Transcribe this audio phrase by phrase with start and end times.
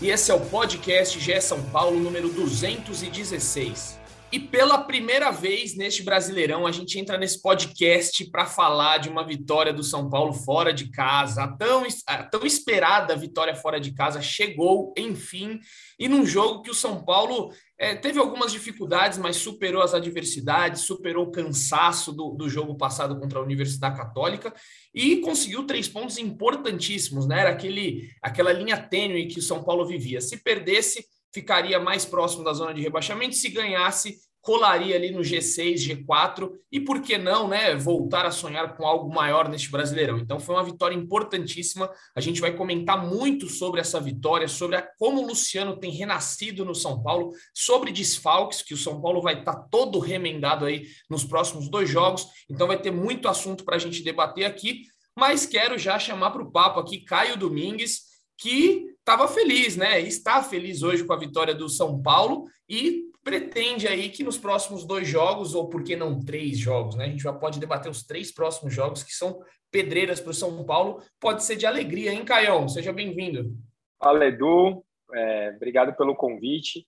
[0.00, 3.98] e esse é o podcast GE São Paulo número 216.
[4.30, 9.24] E pela primeira vez neste Brasileirão, a gente entra nesse podcast para falar de uma
[9.24, 11.44] vitória do São Paulo fora de casa.
[11.44, 15.58] A tão, a tão esperada vitória fora de casa chegou, enfim,
[15.98, 20.82] e num jogo que o São Paulo é, teve algumas dificuldades, mas superou as adversidades,
[20.82, 24.52] superou o cansaço do, do jogo passado contra a Universidade Católica
[24.92, 27.40] e conseguiu três pontos importantíssimos, né?
[27.40, 30.20] Era aquele, aquela linha tênue que o São Paulo vivia.
[30.20, 33.34] Se perdesse, ficaria mais próximo da zona de rebaixamento.
[33.34, 38.76] Se ganhasse, colaria ali no G6, G4 e por que não, né, voltar a sonhar
[38.76, 40.18] com algo maior neste Brasileirão.
[40.18, 41.90] Então foi uma vitória importantíssima.
[42.14, 46.64] A gente vai comentar muito sobre essa vitória, sobre a, como o Luciano tem renascido
[46.64, 50.86] no São Paulo, sobre desfalques, que o São Paulo vai estar tá todo remendado aí
[51.10, 52.26] nos próximos dois jogos.
[52.48, 56.42] Então vai ter muito assunto para a gente debater aqui, mas quero já chamar para
[56.42, 58.02] o papo aqui Caio Domingues,
[58.38, 59.98] que estava feliz, né?
[60.00, 64.84] Está feliz hoje com a vitória do São Paulo e pretende aí que nos próximos
[64.84, 67.06] dois jogos, ou por que não três jogos, né?
[67.06, 70.62] A gente já pode debater os três próximos jogos que são pedreiras para o São
[70.62, 71.02] Paulo.
[71.18, 72.68] Pode ser de alegria, hein, Caião?
[72.68, 73.56] Seja bem-vindo.
[73.98, 74.84] Fala, Edu.
[75.14, 76.86] É, obrigado pelo convite.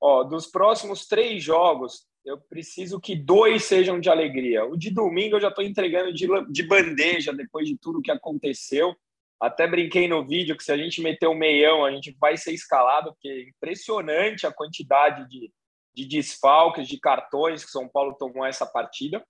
[0.00, 4.64] Ó, dos próximos três jogos, eu preciso que dois sejam de alegria.
[4.64, 8.96] O de domingo eu já estou entregando de, de bandeja depois de tudo que aconteceu.
[9.40, 12.52] Até brinquei no vídeo que se a gente meter um meião, a gente vai ser
[12.52, 15.50] escalado, porque é impressionante a quantidade de,
[15.94, 19.24] de desfalques, de cartões que São Paulo tomou essa partida.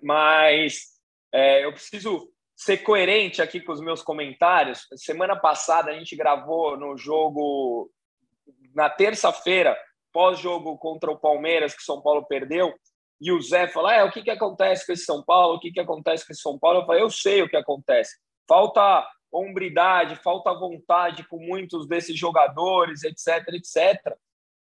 [0.00, 0.92] Mas
[1.32, 4.86] é, eu preciso ser coerente aqui com os meus comentários.
[4.94, 7.90] Semana passada a gente gravou no jogo
[8.74, 9.76] na terça-feira,
[10.12, 12.72] pós-jogo contra o Palmeiras, que São Paulo perdeu,
[13.20, 15.56] e o Zé falou: é, o que, que acontece com esse São Paulo?
[15.56, 16.80] O que, que acontece com esse São Paulo?
[16.80, 18.16] Eu falei: eu sei o que acontece.
[18.48, 24.16] Falta hombridade, falta vontade com muitos desses jogadores, etc, etc.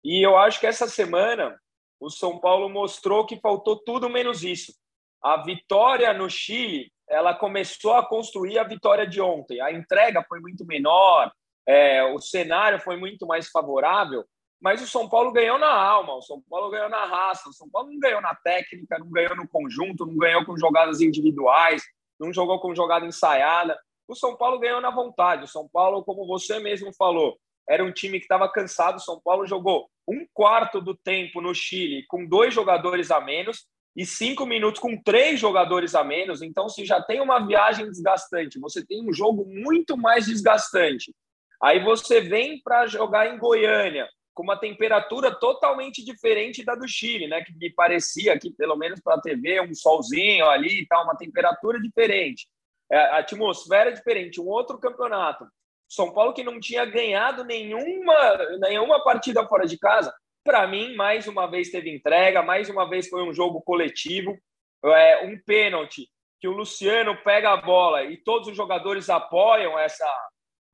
[0.02, 1.58] E eu acho que essa semana
[2.00, 4.74] o São Paulo mostrou que faltou tudo menos isso.
[5.22, 9.60] A vitória no Chile, ela começou a construir a vitória de ontem.
[9.60, 11.32] A entrega foi muito menor,
[11.66, 14.24] é, o cenário foi muito mais favorável,
[14.60, 17.68] mas o São Paulo ganhou na alma, o São Paulo ganhou na raça, o São
[17.68, 21.82] Paulo não ganhou na técnica, não ganhou no conjunto, não ganhou com jogadas individuais,
[22.18, 23.78] não jogou com jogada ensaiada.
[24.06, 25.44] O São Paulo ganhou na vontade.
[25.44, 27.38] O São Paulo, como você mesmo falou,
[27.68, 28.96] era um time que estava cansado.
[28.96, 33.66] O São Paulo jogou um quarto do tempo no Chile com dois jogadores a menos
[33.96, 36.42] e cinco minutos com três jogadores a menos.
[36.42, 41.14] Então, se já tem uma viagem desgastante, você tem um jogo muito mais desgastante.
[41.62, 47.28] Aí você vem para jogar em Goiânia, com uma temperatura totalmente diferente da do Chile,
[47.28, 47.42] né?
[47.42, 51.16] Que me parecia que, pelo menos para a TV, um solzinho ali e tal, uma
[51.16, 52.48] temperatura diferente.
[52.90, 54.40] É, a atmosfera é diferente.
[54.40, 55.46] Um outro campeonato
[55.88, 60.12] são Paulo que não tinha ganhado nenhuma, nenhuma partida fora de casa,
[60.44, 64.38] para mim, mais uma vez teve entrega, mais uma vez foi um jogo coletivo,
[64.84, 66.08] é, um pênalti
[66.38, 70.06] que o Luciano pega a bola e todos os jogadores apoiam essa,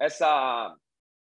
[0.00, 0.74] essa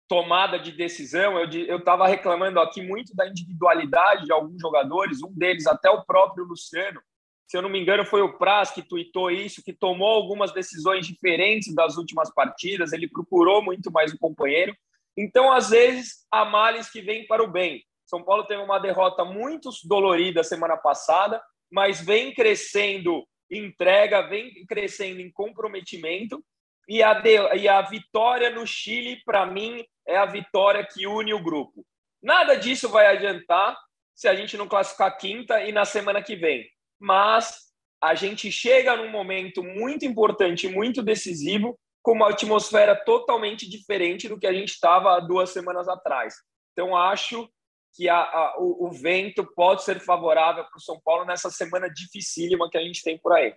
[0.07, 1.37] tomada de decisão.
[1.37, 6.45] Eu estava reclamando aqui muito da individualidade de alguns jogadores, um deles até o próprio
[6.45, 7.01] Luciano,
[7.49, 11.07] se eu não me engano, foi o Praz que tuitou isso, que tomou algumas decisões
[11.07, 14.71] diferentes das últimas partidas, ele procurou muito mais o companheiro.
[15.17, 17.83] Então, às vezes, há males que vêm para o bem.
[18.05, 25.19] São Paulo teve uma derrota muito dolorida semana passada, mas vem crescendo entrega, vem crescendo
[25.19, 26.45] em comprometimento.
[26.87, 31.33] E a, de, e a vitória no Chile, para mim, é a vitória que une
[31.33, 31.83] o grupo.
[32.21, 33.75] Nada disso vai adiantar
[34.13, 36.69] se a gente não classificar quinta e na semana que vem
[36.99, 37.69] mas
[38.01, 44.39] a gente chega num momento muito importante, muito decisivo, com uma atmosfera totalmente diferente do
[44.39, 46.35] que a gente estava duas semanas atrás.
[46.71, 47.49] Então, acho
[47.93, 51.89] que a, a, o, o, vento pode ser favorável para o São Paulo nessa semana
[51.89, 53.53] dificílima que a gente tem por aí.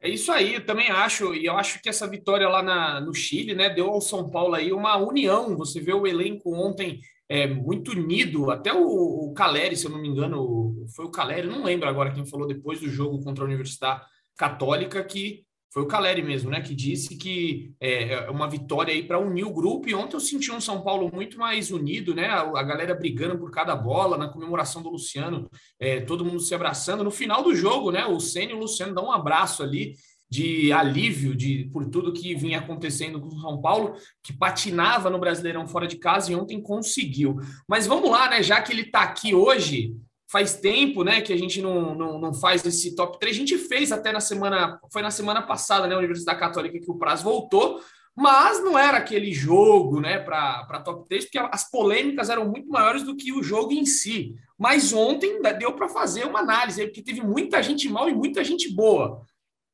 [0.00, 3.14] É isso aí, eu também acho, e eu acho que essa vitória lá na, no
[3.14, 5.56] Chile, né, deu ao São Paulo aí uma união.
[5.56, 8.50] Você vê o elenco ontem é, muito unido.
[8.50, 8.84] Até o,
[9.28, 12.46] o Caleri, se eu não me engano, foi o Caleri, não lembro agora quem falou
[12.46, 14.04] depois do jogo contra a Universidade
[14.36, 19.02] Católica, que foi o Caleri mesmo, né, que disse que é, é uma vitória aí
[19.02, 19.88] para unir o grupo.
[19.88, 22.26] E ontem eu senti um São Paulo muito mais unido, né?
[22.26, 25.48] A, a galera brigando por cada bola na comemoração do Luciano,
[25.80, 27.02] é, todo mundo se abraçando.
[27.02, 28.04] No final do jogo, né?
[28.04, 29.94] O Senna e o Luciano dão um abraço ali
[30.32, 35.18] de alívio de por tudo que vinha acontecendo com o São Paulo, que patinava no
[35.18, 37.36] Brasileirão fora de casa e ontem conseguiu.
[37.68, 38.42] Mas vamos lá, né?
[38.42, 39.94] Já que ele está aqui hoje,
[40.30, 43.36] faz tempo, né, que a gente não, não, não, faz esse top 3.
[43.36, 46.96] A gente fez até na semana, foi na semana passada, né, Universidade Católica que o
[46.96, 47.82] prazo voltou,
[48.16, 53.02] mas não era aquele jogo, né, para top 3, porque as polêmicas eram muito maiores
[53.02, 54.34] do que o jogo em si.
[54.58, 58.74] Mas ontem deu para fazer uma análise, porque teve muita gente mal e muita gente
[58.74, 59.20] boa.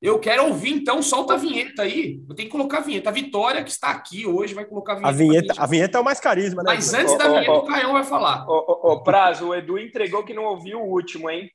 [0.01, 2.21] Eu quero ouvir, então, solta a vinheta aí.
[2.29, 3.11] Eu tenho que colocar a vinheta.
[3.11, 5.09] A Vitória, que está aqui hoje, vai colocar a vinheta.
[5.09, 6.75] A vinheta, a vinheta é o mais carisma, né?
[6.75, 8.47] Mas antes da vinheta, o Caião vai falar.
[8.49, 11.51] O Prazo, o Edu entregou que não ouviu o último, hein?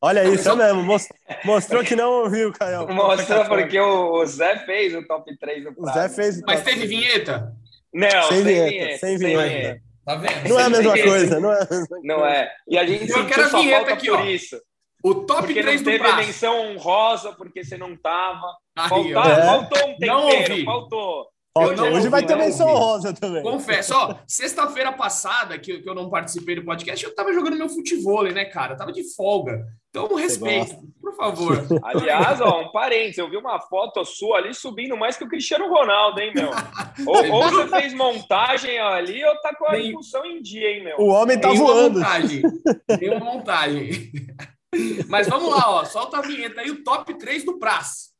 [0.00, 0.96] Olha isso, é mesmo.
[1.44, 2.86] Mostrou que não ouviu, Caião.
[2.86, 5.90] Mostrou porque o Zé fez o top 3 do Prazo.
[5.90, 6.40] O Zé fez.
[6.42, 7.52] Mas teve vinheta?
[7.92, 8.98] Não, sem, sem vinheta, vinheta.
[8.98, 9.48] Sem vinheta.
[9.48, 9.82] vinheta.
[10.04, 10.48] Tá vendo?
[10.48, 11.68] Não é a mesma coisa, não é?
[12.02, 12.50] Não é.
[12.66, 14.24] E a gente eu quero a vinheta aqui, por ó.
[14.24, 14.56] isso.
[15.02, 18.46] O top porque 3 não do teve menção honrosa porque você não tava.
[18.76, 19.46] Aí, Faltava, é.
[19.46, 20.64] Faltou um tempero, Não ouvi.
[20.64, 21.26] faltou.
[21.56, 22.78] Não hoje vai ter menção ouvi.
[22.80, 23.42] rosa também.
[23.42, 27.68] Confesso, ó, sexta-feira passada, que, que eu não participei do podcast, eu tava jogando meu
[27.68, 28.74] futebol, né, cara?
[28.74, 29.60] Eu tava de folga.
[29.88, 31.66] Então, respeito, por favor.
[31.82, 35.68] Aliás, ó, um parênteses, eu vi uma foto sua ali subindo mais que o Cristiano
[35.68, 36.50] Ronaldo, hein, meu?
[37.04, 40.84] Ou, ou você fez montagem ali ou tá com a Nem- impulsão em dia, hein,
[40.84, 40.98] meu?
[41.00, 41.98] O homem tá Nenhuma voando.
[41.98, 42.42] montagem.
[43.00, 44.12] Nenhuma montagem.
[45.08, 45.84] Mas vamos lá, ó.
[45.84, 48.10] Solta a vinheta aí, o top 3 do Praz.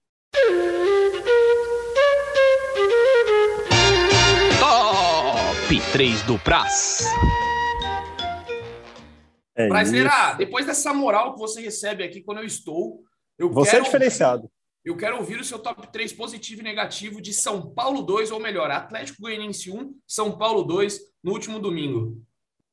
[4.59, 7.05] Top 3 do Praz.
[9.57, 9.69] É isso.
[9.69, 13.03] Prazeira, depois dessa moral que você recebe aqui quando eu estou,
[13.39, 14.51] eu Você é quero, diferenciado.
[14.85, 18.41] eu quero ouvir o seu top 3 positivo e negativo de São Paulo 2, ou
[18.41, 22.21] melhor, Atlético Goianiense 1, São Paulo 2, no último domingo.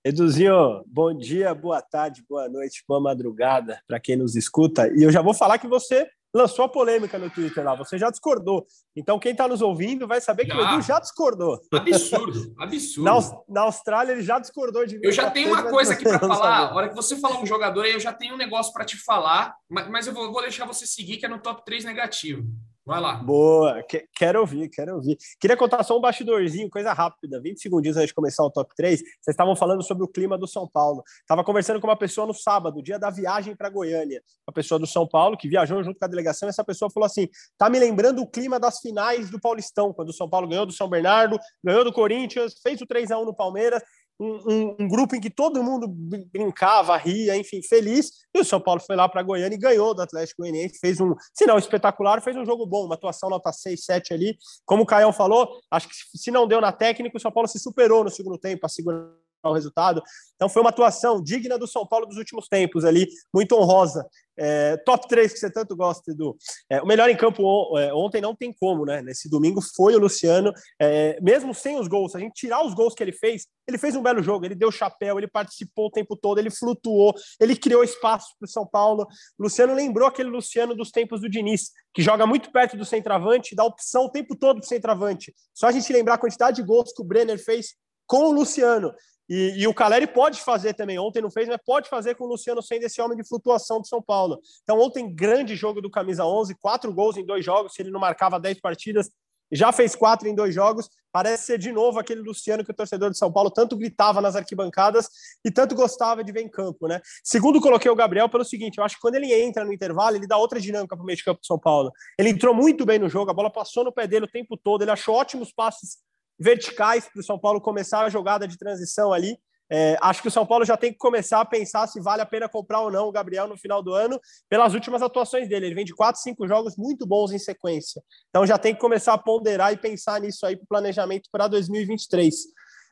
[0.08, 4.88] Eduzinho, bom dia, boa tarde, boa noite, boa madrugada para quem nos escuta.
[4.96, 8.10] E eu já vou falar que você lançou a polêmica no Twitter lá, você já
[8.10, 8.66] discordou.
[8.96, 10.72] Então, quem está nos ouvindo vai saber que o Já.
[10.72, 11.60] Edu já discordou.
[11.74, 13.04] Absurdo, absurdo.
[13.04, 13.20] Na,
[13.50, 15.02] na Austrália, ele já discordou de mim.
[15.04, 16.36] Eu já tenho uma coisa aqui para falar.
[16.38, 16.68] sabia.
[16.68, 18.96] A hora que você falar um jogador aí, eu já tenho um negócio para te
[18.96, 22.48] falar, mas, mas eu vou, vou deixar você seguir, que é no top 3 negativo.
[22.88, 23.16] Vai lá.
[23.16, 25.18] Boa, que- quero ouvir, quero ouvir.
[25.42, 29.02] Queria contar só um bastidorzinho, coisa rápida, 20 segundinhos antes de começar o top 3.
[29.02, 31.04] Vocês estavam falando sobre o clima do São Paulo.
[31.20, 34.24] Estava conversando com uma pessoa no sábado, dia da viagem para Goiânia.
[34.48, 36.48] Uma pessoa do São Paulo que viajou junto com a delegação.
[36.48, 40.14] Essa pessoa falou assim: tá me lembrando o clima das finais do Paulistão, quando o
[40.14, 43.36] São Paulo ganhou do São Bernardo, ganhou do Corinthians, fez o 3 a 1 no
[43.36, 43.84] Palmeiras.
[44.20, 48.12] Um, um- grupo em que todo mundo brin- brincava, ria, enfim, feliz.
[48.34, 50.80] E o São Paulo foi lá para Goiânia e ganhou do Atlético Goianiense.
[50.80, 51.14] Fez um,
[51.46, 54.38] não espetacular, fez um jogo bom, uma atuação nota 6, 7 ali.
[54.66, 57.60] Como o Caião falou, acho que se não deu na técnica, o São Paulo se
[57.60, 59.08] superou no segundo tempo para segurar
[59.44, 60.02] o resultado.
[60.36, 64.06] Então foi uma atuação digna do São Paulo dos últimos tempos ali, muito honrosa.
[64.40, 66.38] É, top 3 que você tanto gosta, Edu.
[66.70, 69.02] É, o melhor em campo é, ontem não tem como, né?
[69.02, 72.94] Nesse domingo foi o Luciano, é, mesmo sem os gols, a gente tirar os gols
[72.94, 76.16] que ele fez, ele fez um belo jogo, ele deu chapéu, ele participou o tempo
[76.16, 79.08] todo, ele flutuou, ele criou espaço para o São Paulo.
[79.40, 83.56] O Luciano lembrou aquele Luciano dos tempos do Diniz, que joga muito perto do centroavante,
[83.56, 85.34] dá opção o tempo todo para o centroavante.
[85.52, 88.94] Só a gente lembrar a quantidade de gols que o Brenner fez com o Luciano.
[89.30, 90.98] E, e o Caleri pode fazer também.
[90.98, 93.88] Ontem não fez, mas pode fazer com o Luciano sendo esse homem de flutuação do
[93.88, 94.40] São Paulo.
[94.64, 97.74] Então, ontem, grande jogo do Camisa 11, quatro gols em dois jogos.
[97.74, 99.12] Se ele não marcava 10 partidas,
[99.52, 100.90] já fez quatro em dois jogos.
[101.12, 104.36] Parece ser de novo aquele Luciano que o torcedor de São Paulo tanto gritava nas
[104.36, 105.10] arquibancadas
[105.44, 107.02] e tanto gostava de ver em campo, né?
[107.24, 110.28] Segundo, coloquei o Gabriel pelo seguinte: eu acho que quando ele entra no intervalo, ele
[110.28, 111.92] dá outra dinâmica para o meio de campo do São Paulo.
[112.20, 114.82] Ele entrou muito bem no jogo, a bola passou no pé dele o tempo todo,
[114.82, 115.98] ele achou ótimos passes
[116.40, 119.38] verticais para o São Paulo começar a jogada de transição ali.
[119.70, 122.26] É, acho que o São Paulo já tem que começar a pensar se vale a
[122.26, 125.66] pena comprar ou não o Gabriel no final do ano, pelas últimas atuações dele.
[125.66, 128.02] Ele vem de quatro, cinco jogos muito bons em sequência.
[128.30, 131.48] Então já tem que começar a ponderar e pensar nisso aí para o planejamento para
[131.48, 132.36] 2023.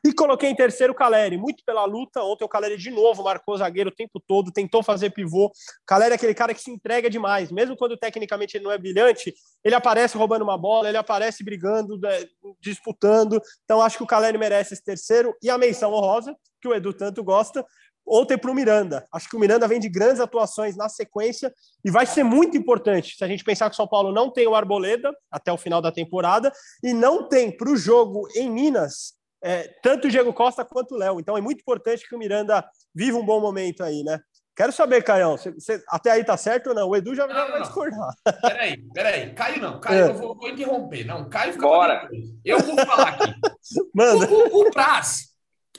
[0.04, 2.22] E coloquei em terceiro o Caleri, muito pela luta.
[2.22, 5.46] Ontem o Caleri de novo marcou zagueiro o tempo todo, tentou fazer pivô.
[5.46, 5.52] O
[5.86, 9.34] Caleri é aquele cara que se entrega demais, mesmo quando tecnicamente ele não é brilhante,
[9.64, 12.24] ele aparece roubando uma bola, ele aparece brigando, né,
[12.60, 13.40] disputando.
[13.64, 15.34] Então acho que o Caleri merece esse terceiro.
[15.42, 17.64] E a menção honrosa, que o Edu tanto gosta,
[18.06, 19.04] ontem para o Miranda.
[19.12, 21.52] Acho que o Miranda vem de grandes atuações na sequência
[21.84, 24.46] e vai ser muito importante se a gente pensar que o São Paulo não tem
[24.46, 29.16] o Arboleda até o final da temporada e não tem para o jogo em Minas
[29.46, 31.20] é, tanto o Diego Costa quanto o Léo.
[31.20, 34.18] Então é muito importante que o Miranda viva um bom momento aí, né?
[34.56, 36.88] Quero saber, Caião, você, você, até aí tá certo ou não?
[36.88, 38.14] O Edu já, não, já vai discordar.
[38.40, 39.34] Peraí, peraí.
[39.34, 40.08] Caio não, Caio, é.
[40.08, 41.04] eu vou, vou, interromper.
[41.04, 42.08] Não, Caio fica Bora.
[42.44, 43.34] Eu vou falar aqui.
[43.94, 44.26] Manda.
[44.28, 45.28] O, o, o Praz,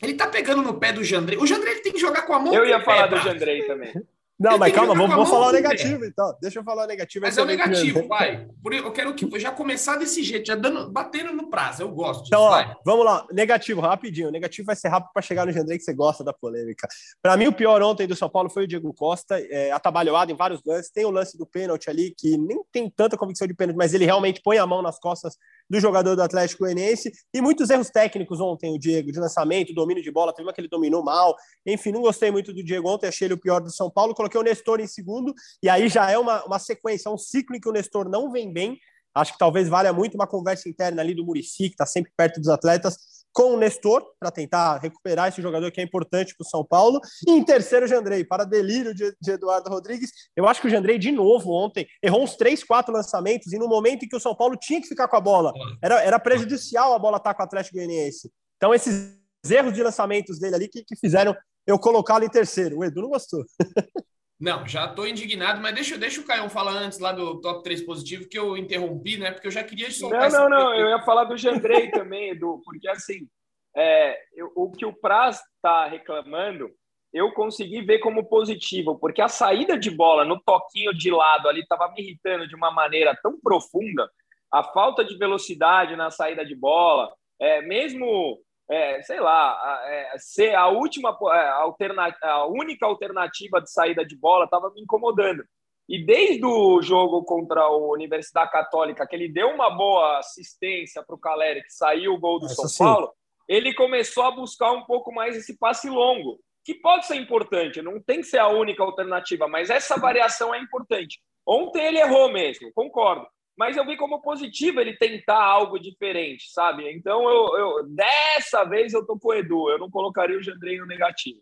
[0.01, 1.37] ele tá pegando no pé do Jandrei.
[1.37, 2.53] O Jandrei ele tem que jogar com a mão.
[2.53, 3.93] Eu ia falar do Jandrei também.
[4.39, 6.35] Não, mas calma, vamos, vamos falar o negativo, então.
[6.39, 7.25] Deixa eu falar o negativo.
[7.25, 8.47] Mas é o negativo, vai.
[8.71, 11.81] Eu quero que já começar desse jeito, já dando, batendo no prazo.
[11.81, 13.25] Eu gosto disso, Então, ó, vamos lá.
[13.31, 14.27] Negativo, rapidinho.
[14.27, 16.87] O negativo vai ser rápido para chegar no Jandrei, que você gosta da polêmica.
[17.19, 20.35] Para mim, o pior ontem do São Paulo foi o Diego Costa, é, atabalhoado em
[20.35, 20.91] vários lances.
[20.91, 24.05] Tem o lance do pênalti ali, que nem tem tanta convicção de pênalti, mas ele
[24.05, 25.35] realmente põe a mão nas costas
[25.69, 27.11] do jogador do Atlético Goianiense.
[27.33, 30.33] E muitos erros técnicos ontem, o Diego, de lançamento, domínio de bola.
[30.33, 31.35] Teve uma que ele dominou mal.
[31.65, 34.13] Enfim, não gostei muito do Diego ontem, achei ele o pior do São Paulo.
[34.13, 37.59] Coloquei o Nestor em segundo, e aí já é uma, uma sequência, um ciclo em
[37.59, 38.77] que o Nestor não vem bem.
[39.13, 42.39] Acho que talvez valha muito uma conversa interna ali do Murici, que está sempre perto
[42.39, 46.49] dos atletas, com o Nestor, para tentar recuperar esse jogador que é importante para o
[46.49, 46.99] São Paulo.
[47.27, 50.09] E em terceiro, o Jandrei, para delírio de, de, Eduardo Rodrigues.
[50.35, 53.67] Eu acho que o Jandrei, de novo, ontem, errou uns três, quatro lançamentos, e no
[53.67, 55.53] momento em que o São Paulo tinha que ficar com a bola,
[55.83, 58.31] era, era prejudicial a bola estar tá com o Atlético Goianiense.
[58.55, 59.15] Então, esses
[59.47, 62.79] erros de lançamentos dele ali que, que fizeram eu colocá-lo em terceiro.
[62.79, 63.45] O Edu não gostou.
[64.39, 67.81] Não, já estou indignado, mas deixa, deixa o Caio falar antes lá do top 3
[67.83, 69.31] positivo, que eu interrompi, né?
[69.31, 70.31] Porque eu já queria soltar.
[70.31, 73.27] Não, não, não, eu ia falar do Jandrei também, Edu, porque assim,
[73.75, 76.69] é, eu, o que o Praz está reclamando,
[77.11, 81.61] eu consegui ver como positivo, porque a saída de bola no toquinho de lado ali
[81.61, 84.07] estava me irritando de uma maneira tão profunda,
[84.51, 88.39] a falta de velocidade na saída de bola, é, mesmo
[88.69, 94.17] é, sei lá, é, ser a última é, alternativa, a única alternativa de saída de
[94.17, 95.43] bola estava me incomodando.
[95.87, 101.15] E desde o jogo contra a Universidade Católica, que ele deu uma boa assistência para
[101.15, 102.83] o Caleri, que saiu o gol do Essa São sim.
[102.83, 103.13] Paulo,
[103.47, 108.01] ele começou a buscar um pouco mais esse passe longo, que pode ser importante, não
[108.01, 111.21] tem que ser a única alternativa, mas essa variação é importante.
[111.47, 113.25] Ontem ele errou mesmo, concordo
[113.57, 116.89] mas eu vi como positivo ele tentar algo diferente, sabe?
[116.91, 120.77] Então, eu, eu dessa vez eu tô com o Edu, eu não colocaria o Jandrei
[120.77, 121.41] no negativo.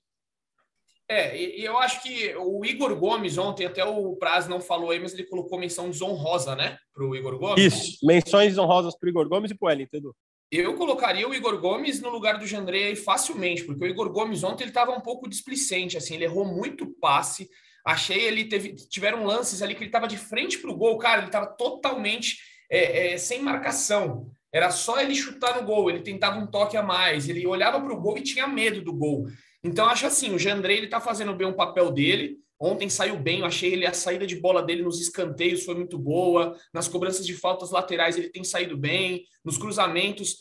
[1.07, 5.00] É, e eu acho que o Igor Gomes ontem, até o Praz não falou aí,
[5.00, 7.63] mas ele colocou menção desonrosa, né, para o Igor Gomes.
[7.63, 10.15] Isso, menções desonrosas para o Igor Gomes e para o Wellington, Edu.
[10.51, 14.43] Eu colocaria o Igor Gomes no lugar do Jandrei aí facilmente, porque o Igor Gomes
[14.43, 17.50] ontem ele estava um pouco displicente, assim, ele errou muito passe,
[17.85, 21.19] Achei ele teve tiveram lances ali que ele estava de frente para o gol, cara,
[21.19, 22.37] ele estava totalmente
[22.69, 24.31] é, é, sem marcação.
[24.51, 27.93] Era só ele chutar no gol, ele tentava um toque a mais, ele olhava para
[27.93, 29.27] o gol e tinha medo do gol.
[29.63, 32.37] Então acho assim, o Jandrei ele está fazendo bem o papel dele.
[32.57, 35.99] Ontem saiu bem, eu achei ele a saída de bola dele nos escanteios foi muito
[35.99, 40.37] boa, nas cobranças de faltas laterais ele tem saído bem, nos cruzamentos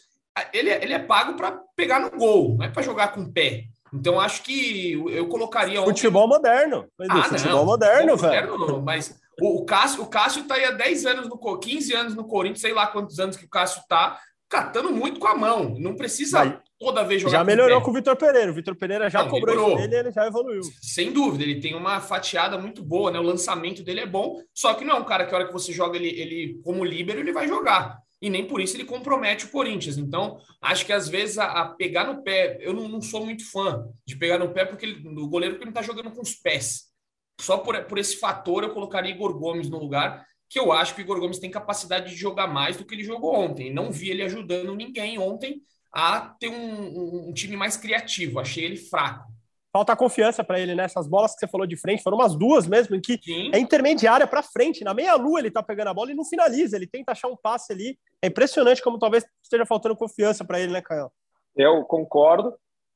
[0.52, 3.32] ele, é, ele é pago para pegar no gol, não é para jogar com o
[3.32, 3.64] pé.
[3.94, 5.80] Então, acho que eu colocaria.
[5.82, 6.34] Futebol ontem...
[6.34, 6.86] moderno.
[7.08, 8.58] Ah, futebol não, moderno, velho.
[8.58, 12.14] Moderno, mas o, o Cássio, o Cássio está aí há 10 anos no 15 anos
[12.14, 15.76] no Corinthians, sei lá quantos anos que o Cássio está, catando muito com a mão.
[15.78, 17.38] Não precisa toda vez jogar.
[17.38, 18.50] Já melhorou com, com o Vitor Pereira.
[18.50, 19.80] O Vitor Pereira já não, cobrou melhorou.
[19.80, 20.62] ele, ele já evoluiu.
[20.82, 23.18] Sem dúvida, ele tem uma fatiada muito boa, né?
[23.20, 25.52] O lançamento dele é bom, só que não é um cara que a hora que
[25.52, 29.44] você joga ele, ele como líbero, ele vai jogar e nem por isso ele compromete
[29.44, 29.98] o Corinthians.
[29.98, 33.44] Então, acho que às vezes a, a pegar no pé, eu não, não, sou muito
[33.50, 36.34] fã de pegar no pé porque ele, o goleiro que não está jogando com os
[36.34, 36.84] pés.
[37.38, 41.02] Só por, por esse fator eu colocaria Igor Gomes no lugar, que eu acho que
[41.02, 43.70] o Igor Gomes tem capacidade de jogar mais do que ele jogou ontem.
[43.70, 45.60] Não vi ele ajudando ninguém ontem
[45.92, 48.40] a ter um, um, time mais criativo.
[48.40, 49.34] Achei ele fraco
[49.74, 51.10] falta confiança para ele nessas né?
[51.10, 52.00] bolas que você falou de frente.
[52.00, 53.50] Foram umas duas mesmo, em que Sim.
[53.52, 54.84] é intermediária para frente.
[54.84, 56.76] Na meia-lua ele tá pegando a bola e não finaliza.
[56.76, 57.98] Ele tenta achar um passe ali.
[58.24, 61.10] É impressionante como talvez esteja faltando confiança para ele, né, Caio?
[61.54, 62.54] Eu concordo.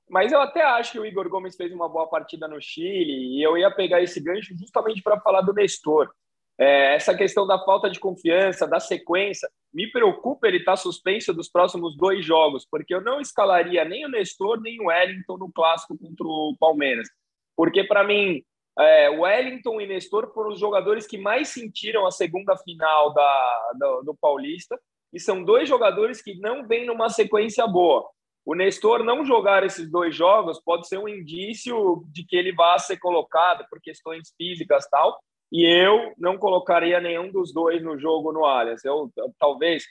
[0.08, 3.42] Mas eu até acho que o Igor Gomes fez uma boa partida no Chile e
[3.42, 6.10] eu ia pegar esse gancho justamente para falar do Nestor.
[6.58, 11.34] É, essa questão da falta de confiança, da sequência, me preocupa ele estar tá suspenso
[11.34, 15.52] dos próximos dois jogos, porque eu não escalaria nem o Nestor nem o Wellington no
[15.52, 17.06] clássico contra o Palmeiras.
[17.54, 18.42] Porque, para mim,
[18.78, 24.02] é, Wellington e Nestor foram os jogadores que mais sentiram a segunda final da, do,
[24.04, 24.80] do Paulista,
[25.12, 28.08] e são dois jogadores que não vêm numa sequência boa.
[28.44, 32.78] O Nestor não jogar esses dois jogos pode ser um indício de que ele vá
[32.78, 35.18] ser colocado por questões físicas tal,
[35.50, 38.84] e eu não colocaria nenhum dos dois no jogo no Allianz.
[38.84, 39.84] Eu, talvez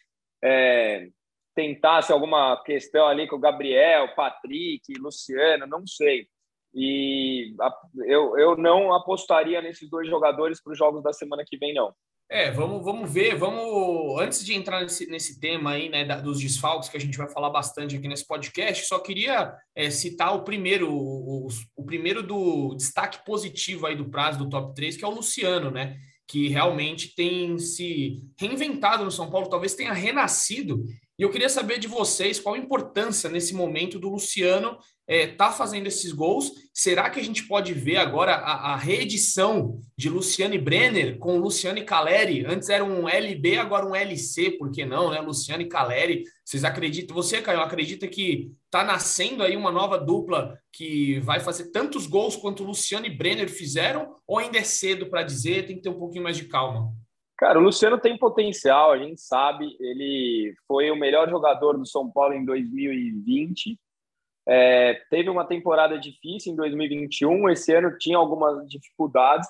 [0.44, 1.08] é,
[1.56, 6.28] tentasse alguma questão ali com o Gabriel, Patrick, Luciano, não sei.
[6.74, 7.56] E
[8.06, 11.94] eu, eu não apostaria nesses dois jogadores para os jogos da semana que vem, não.
[12.30, 16.42] É, vamos, vamos ver, vamos antes de entrar nesse, nesse tema aí, né, da, dos
[16.42, 20.44] desfalques que a gente vai falar bastante aqui nesse podcast, só queria é, citar o
[20.44, 25.08] primeiro, o, o, primeiro do destaque positivo aí do prazo do top 3, que é
[25.08, 25.98] o Luciano, né?
[26.28, 30.84] Que realmente tem se reinventado no São Paulo, talvez tenha renascido.
[31.18, 35.52] E eu queria saber de vocês qual a importância nesse momento do Luciano é, tá
[35.52, 36.52] fazendo esses gols.
[36.72, 41.40] Será que a gente pode ver agora a, a reedição de Luciano e Brenner com
[41.40, 42.46] Luciano e Caleri?
[42.46, 45.20] Antes era um LB, agora um LC, por que não, né?
[45.20, 46.24] Luciano e Caleri.
[46.46, 47.16] Vocês acreditam?
[47.16, 52.36] Você, Caio, acredita que tá nascendo aí uma nova dupla que vai fazer tantos gols
[52.36, 54.14] quanto Luciano e Brenner fizeram?
[54.28, 55.66] Ou ainda é cedo para dizer?
[55.66, 56.94] Tem que ter um pouquinho mais de calma.
[57.38, 59.78] Cara, o Luciano tem potencial, a gente sabe.
[59.80, 63.78] Ele foi o melhor jogador do São Paulo em 2020
[64.48, 69.46] é, teve uma temporada difícil em 2021, esse ano tinha algumas dificuldades,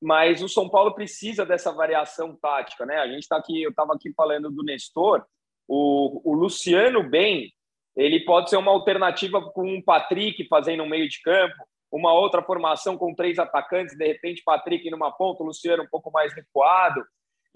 [0.00, 2.98] mas o São Paulo precisa dessa variação tática, né?
[2.98, 5.24] A gente está aqui, eu estava aqui falando do Nestor,
[5.66, 7.52] o, o Luciano bem,
[7.96, 11.56] ele pode ser uma alternativa com o Patrick fazendo um meio de campo,
[11.90, 16.12] uma outra formação com três atacantes, de repente Patrick numa ponta, o Luciano um pouco
[16.12, 17.04] mais recuado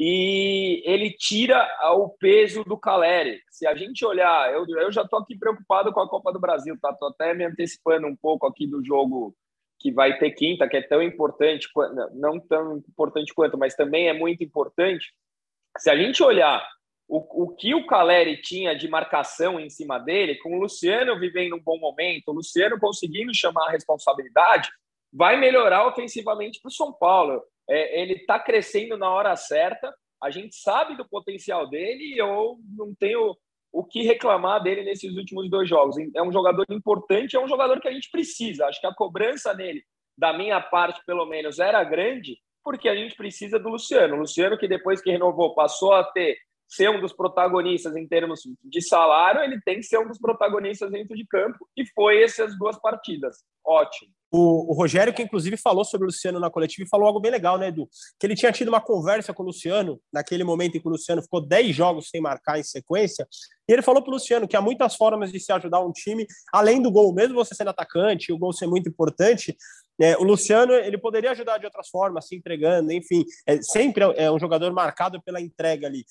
[0.03, 3.43] e ele tira o peso do Caleri.
[3.51, 6.75] Se a gente olhar, eu, eu já estou aqui preocupado com a Copa do Brasil,
[6.81, 6.91] tá?
[6.95, 9.37] Tô até me antecipando um pouco aqui do jogo
[9.79, 11.69] que vai ter quinta, que é tão importante,
[12.15, 15.13] não tão importante quanto, mas também é muito importante.
[15.77, 16.67] Se a gente olhar
[17.07, 21.57] o, o que o Caleri tinha de marcação em cima dele, com o Luciano vivendo
[21.57, 24.71] um bom momento, o Luciano conseguindo chamar a responsabilidade,
[25.13, 29.95] vai melhorar ofensivamente para o São Paulo é, ele está crescendo na hora certa.
[30.23, 33.37] A gente sabe do potencial dele e eu não tenho
[33.73, 35.97] o que reclamar dele nesses últimos dois jogos.
[36.15, 38.67] É um jogador importante, é um jogador que a gente precisa.
[38.67, 39.83] Acho que a cobrança nele,
[40.19, 44.17] da minha parte pelo menos, era grande, porque a gente precisa do Luciano.
[44.17, 46.37] O Luciano, que depois que renovou, passou a ter
[46.71, 50.91] ser um dos protagonistas em termos de salário, ele tem que ser um dos protagonistas
[50.91, 53.39] dentro de campo, e foi essas duas partidas.
[53.67, 54.13] Ótimo.
[54.33, 57.59] O, o, Rogério, que inclusive falou sobre o Luciano na coletiva, falou algo bem legal,
[57.59, 57.89] né, Edu?
[58.19, 61.21] Que ele tinha tido uma conversa com o Luciano, naquele momento em que o Luciano
[61.21, 63.27] ficou 10 jogos sem marcar em sequência,
[63.69, 66.25] e ele falou para o Luciano que há muitas formas de se ajudar um time,
[66.53, 69.57] além do gol, mesmo você sendo atacante, o gol ser muito importante,
[70.01, 74.31] é, o Luciano ele poderia ajudar de outras formas, se entregando, enfim, é, sempre é
[74.31, 76.05] um jogador marcado pela entrega ali.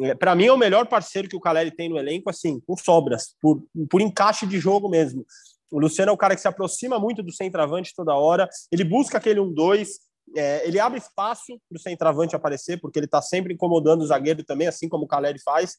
[0.00, 2.76] É, para mim é o melhor parceiro que o Caleri tem no elenco, assim, com
[2.76, 5.24] sobras, por, por encaixe de jogo mesmo.
[5.70, 9.18] O Luciano é o cara que se aproxima muito do centroavante toda hora, ele busca
[9.18, 9.88] aquele 1-2,
[10.36, 14.44] é, ele abre espaço para o centroavante aparecer, porque ele está sempre incomodando o zagueiro
[14.44, 15.76] também, assim como o Caleri faz.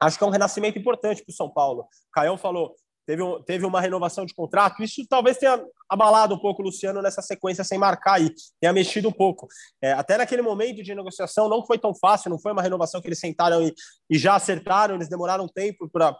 [0.00, 1.86] Acho que é um renascimento importante para o São Paulo.
[2.12, 2.76] Caião falou,
[3.08, 4.82] teve, um, teve uma renovação de contrato.
[4.82, 9.08] Isso talvez tenha abalado um pouco o Luciano nessa sequência sem marcar aí, tenha mexido
[9.08, 9.48] um pouco.
[9.80, 13.08] É, até naquele momento de negociação não foi tão fácil, não foi uma renovação que
[13.08, 13.74] eles sentaram e,
[14.10, 16.14] e já acertaram, eles demoraram um tempo para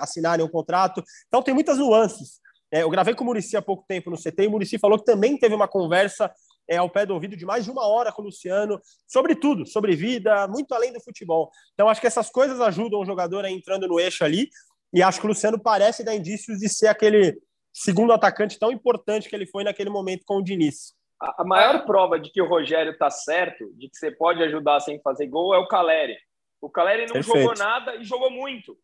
[0.00, 1.02] assinarem o um contrato.
[1.26, 2.38] Então tem muitas nuances.
[2.72, 4.96] É, eu gravei com o Murici há pouco tempo no CT e o Murici falou
[4.96, 6.32] que também teve uma conversa
[6.68, 9.66] é, ao pé do ouvido de mais de uma hora com o Luciano sobre tudo,
[9.66, 11.50] sobre vida, muito além do futebol.
[11.74, 14.48] Então acho que essas coisas ajudam o jogador a entrando no eixo ali.
[14.92, 17.40] E acho que o Luciano parece dar indícios de ser aquele
[17.72, 20.94] segundo atacante tão importante que ele foi naquele momento com o Diniz.
[21.20, 25.00] A maior prova de que o Rogério está certo, de que você pode ajudar sem
[25.02, 26.16] fazer gol, é o Caleri.
[26.60, 27.38] O Caleri não Perfeito.
[27.38, 28.76] jogou nada e jogou muito.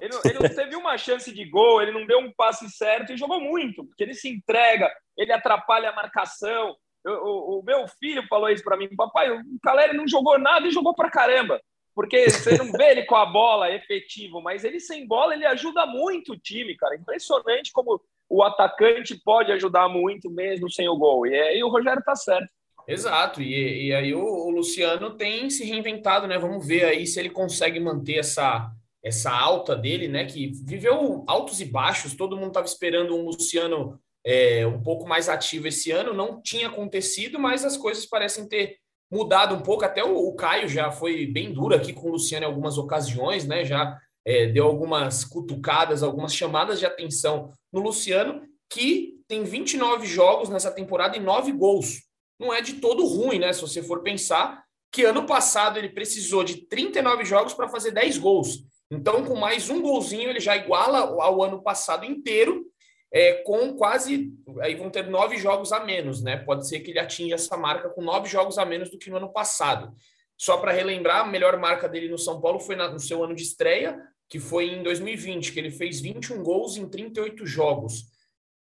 [0.00, 3.16] Ele, ele não teve uma chance de gol, ele não deu um passe certo e
[3.16, 6.74] jogou muito, porque ele se entrega, ele atrapalha a marcação.
[7.04, 10.66] Eu, o, o, meu filho falou isso para mim: papai, o Caleri não jogou nada
[10.66, 11.60] e jogou para caramba
[11.94, 15.86] porque você não vê ele com a bola efetivo, mas ele sem bola ele ajuda
[15.86, 16.96] muito o time, cara.
[16.96, 21.26] Impressionante como o atacante pode ajudar muito mesmo sem o gol.
[21.26, 22.48] E aí o Rogério tá certo.
[22.86, 26.36] Exato, e, e aí o, o, Luciano tem se reinventado, né?
[26.36, 28.70] Vamos ver aí se ele consegue manter essa,
[29.02, 30.26] essa alta dele, né?
[30.26, 35.28] Que viveu altos e baixos, todo mundo estava esperando um Luciano é, um pouco mais
[35.28, 38.78] ativo esse ano, não tinha acontecido, mas as coisas parecem ter
[39.14, 39.84] mudado um pouco.
[39.84, 43.46] Até o, o Caio já foi bem duro aqui com o Luciano em algumas ocasiões,
[43.46, 43.64] né?
[43.64, 50.48] Já é, deu algumas cutucadas, algumas chamadas de atenção no Luciano, que tem 29 jogos
[50.48, 52.02] nessa temporada e 9 gols.
[52.38, 53.52] Não é de todo ruim, né?
[53.52, 58.18] Se você for pensar que ano passado ele precisou de 39 jogos para fazer 10
[58.18, 58.64] gols.
[58.90, 62.64] Então, com mais um golzinho, ele já iguala ao ano passado inteiro
[63.14, 64.34] é, com quase.
[64.60, 66.36] Aí vão ter nove jogos a menos, né?
[66.36, 69.18] Pode ser que ele atinja essa marca com nove jogos a menos do que no
[69.18, 69.94] ano passado.
[70.36, 73.32] Só para relembrar, a melhor marca dele no São Paulo foi na, no seu ano
[73.32, 73.96] de estreia,
[74.28, 78.06] que foi em 2020, que ele fez 21 gols em 38 jogos.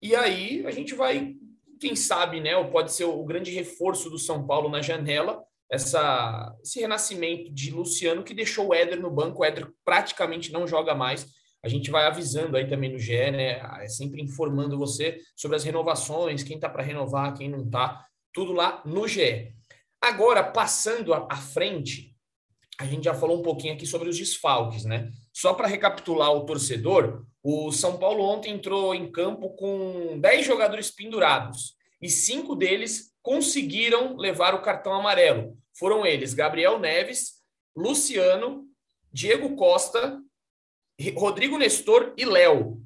[0.02, 1.36] E aí a gente vai,
[1.78, 2.56] quem sabe, né?
[2.56, 7.70] Ou pode ser o grande reforço do São Paulo na janela, essa, esse renascimento de
[7.72, 9.42] Luciano que deixou o Éder no banco.
[9.42, 11.28] O Éder praticamente não joga mais.
[11.68, 13.60] A gente vai avisando aí também no GE, né?
[13.84, 18.54] É sempre informando você sobre as renovações, quem tá para renovar, quem não tá, tudo
[18.54, 19.54] lá no GE.
[20.02, 22.16] Agora, passando à frente,
[22.80, 25.12] a gente já falou um pouquinho aqui sobre os desfalques, né?
[25.34, 30.90] Só para recapitular o torcedor, o São Paulo ontem entrou em campo com 10 jogadores
[30.90, 35.58] pendurados e cinco deles conseguiram levar o cartão amarelo.
[35.78, 37.42] Foram eles Gabriel Neves,
[37.76, 38.66] Luciano,
[39.12, 40.18] Diego Costa,
[41.16, 42.82] Rodrigo Nestor e Léo.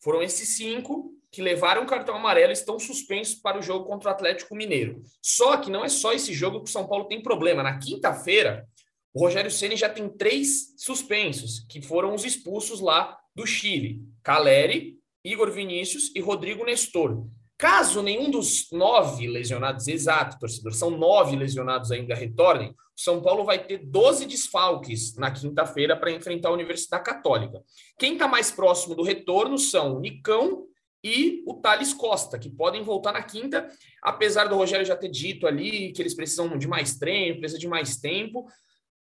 [0.00, 4.08] Foram esses cinco que levaram o cartão amarelo e estão suspensos para o jogo contra
[4.08, 5.02] o Atlético Mineiro.
[5.20, 7.62] Só que não é só esse jogo que o São Paulo tem problema.
[7.62, 8.68] Na quinta-feira,
[9.12, 14.98] o Rogério Ceni já tem três suspensos, que foram os expulsos lá do Chile: Caleri,
[15.24, 17.26] Igor Vinícius e Rodrigo Nestor.
[17.64, 23.42] Caso nenhum dos nove lesionados, exato, torcedor, são nove lesionados ainda retornem, o São Paulo
[23.42, 27.62] vai ter 12 desfalques na quinta-feira para enfrentar a Universidade Católica.
[27.98, 30.66] Quem está mais próximo do retorno são o Nicão
[31.02, 33.66] e o Thales Costa, que podem voltar na quinta,
[34.02, 37.66] apesar do Rogério já ter dito ali que eles precisam de mais treino, precisa de
[37.66, 38.46] mais tempo.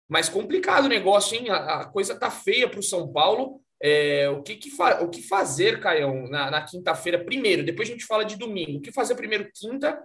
[0.07, 1.49] Mas complicado o negócio, hein?
[1.49, 3.63] A, a coisa tá feia para o São Paulo.
[3.83, 8.05] É, o, que, que o que fazer, Caião, na, na quinta-feira, primeiro, depois a gente
[8.05, 8.79] fala de domingo.
[8.79, 9.99] O que fazer primeiro quinta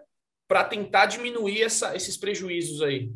[0.47, 3.11] para tentar diminuir essa, esses prejuízos aí?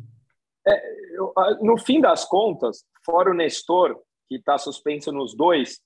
[0.66, 5.80] É, eu, no fim das contas, fora o Nestor, que está suspenso nos dois,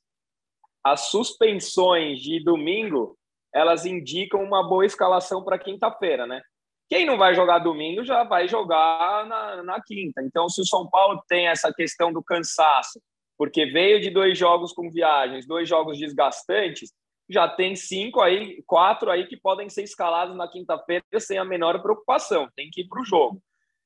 [0.82, 3.16] as suspensões de domingo
[3.54, 6.42] elas indicam uma boa escalação para quinta-feira, né?
[6.90, 10.20] Quem não vai jogar domingo já vai jogar na, na quinta.
[10.22, 13.00] Então, se o São Paulo tem essa questão do cansaço,
[13.36, 16.92] porque veio de dois jogos com viagens, dois jogos desgastantes,
[17.28, 21.80] já tem cinco aí, quatro aí que podem ser escalados na quinta-feira sem a menor
[21.82, 23.40] preocupação, tem que ir para o jogo.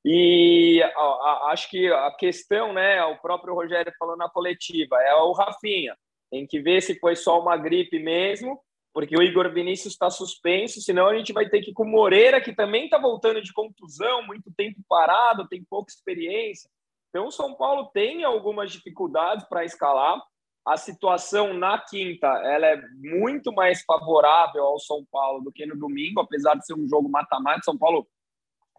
[0.05, 5.15] E a, a, acho que a questão, né, o próprio Rogério falou na coletiva, é
[5.15, 5.97] o Rafinha.
[6.31, 8.61] Tem que ver se foi só uma gripe mesmo,
[8.93, 11.89] porque o Igor Vinícius está suspenso, senão a gente vai ter que ir com o
[11.89, 16.71] Moreira, que também está voltando de contusão, muito tempo parado, tem pouca experiência.
[17.09, 20.21] Então, o São Paulo tem algumas dificuldades para escalar.
[20.67, 25.79] A situação na quinta ela é muito mais favorável ao São Paulo do que no
[25.79, 27.63] domingo, apesar de ser um jogo mata-mata.
[27.65, 28.07] São Paulo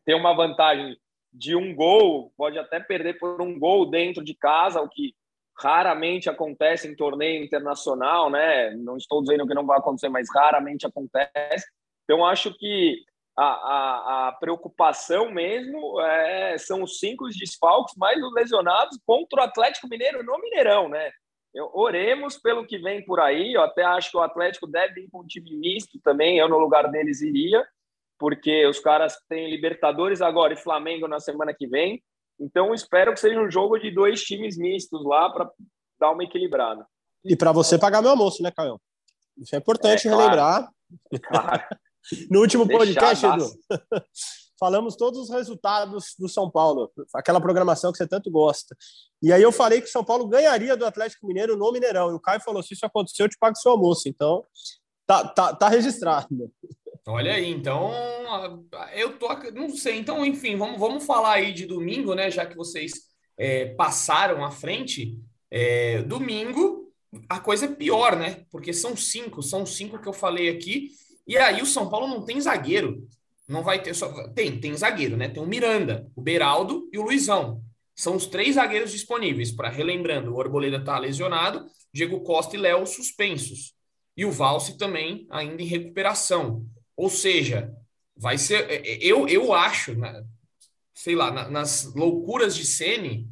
[0.05, 0.95] tem uma vantagem
[1.33, 5.13] de um gol, pode até perder por um gol dentro de casa, o que
[5.57, 8.71] raramente acontece em torneio internacional, né?
[8.75, 11.67] Não estou dizendo que não vai acontecer, mas raramente acontece.
[12.03, 13.03] Então, acho que
[13.39, 19.43] a, a, a, preocupação mesmo é, são os cinco desfalques, mais os lesionados contra o
[19.43, 21.09] Atlético Mineiro no Mineirão, né?
[21.53, 23.53] Eu, oremos pelo que vem por aí.
[23.53, 26.37] Eu até acho que o Atlético deve ir com um time misto também.
[26.37, 27.65] Eu, no lugar deles, iria,
[28.19, 32.03] porque os caras têm Libertadores agora e Flamengo na semana que vem.
[32.37, 35.49] Então, espero que seja um jogo de dois times mistos lá para
[35.97, 36.85] dar uma equilibrada.
[37.23, 38.79] E para você pagar meu almoço, né, Caio?
[39.37, 40.69] Isso é importante é, relembrar.
[41.23, 41.63] Claro.
[42.29, 43.49] No último podcast, Edu,
[44.59, 48.75] falamos todos os resultados do São Paulo, aquela programação que você tanto gosta.
[49.21, 52.11] E aí eu falei que o São Paulo ganharia do Atlético Mineiro no Mineirão.
[52.11, 54.07] E o Caio falou: se isso acontecer, eu te pago seu almoço.
[54.07, 54.43] Então,
[55.07, 56.27] tá, tá, tá registrado.
[57.07, 57.91] Olha aí, então
[58.93, 59.27] eu tô.
[59.53, 62.29] Não sei, então, enfim, vamos, vamos falar aí de domingo, né?
[62.29, 62.91] Já que vocês
[63.37, 65.17] é, passaram à frente.
[65.51, 66.93] É, domingo,
[67.27, 68.45] a coisa é pior, né?
[68.51, 70.89] Porque são cinco, são cinco que eu falei aqui.
[71.29, 73.07] E aí o São Paulo não tem zagueiro.
[73.47, 74.27] Não vai ter só.
[74.29, 75.29] Tem, tem zagueiro, né?
[75.29, 77.63] Tem o Miranda, o Beraldo e o Luizão.
[77.95, 79.51] São os três zagueiros disponíveis.
[79.51, 83.75] Para relembrando, o Arboleda está lesionado, Diego Costa e Léo suspensos.
[84.17, 86.65] E o Valse também ainda em recuperação.
[86.97, 87.71] Ou seja,
[88.17, 88.67] vai ser.
[88.67, 89.95] É, é, eu, eu acho,
[90.95, 93.28] sei lá, nas loucuras de Sene,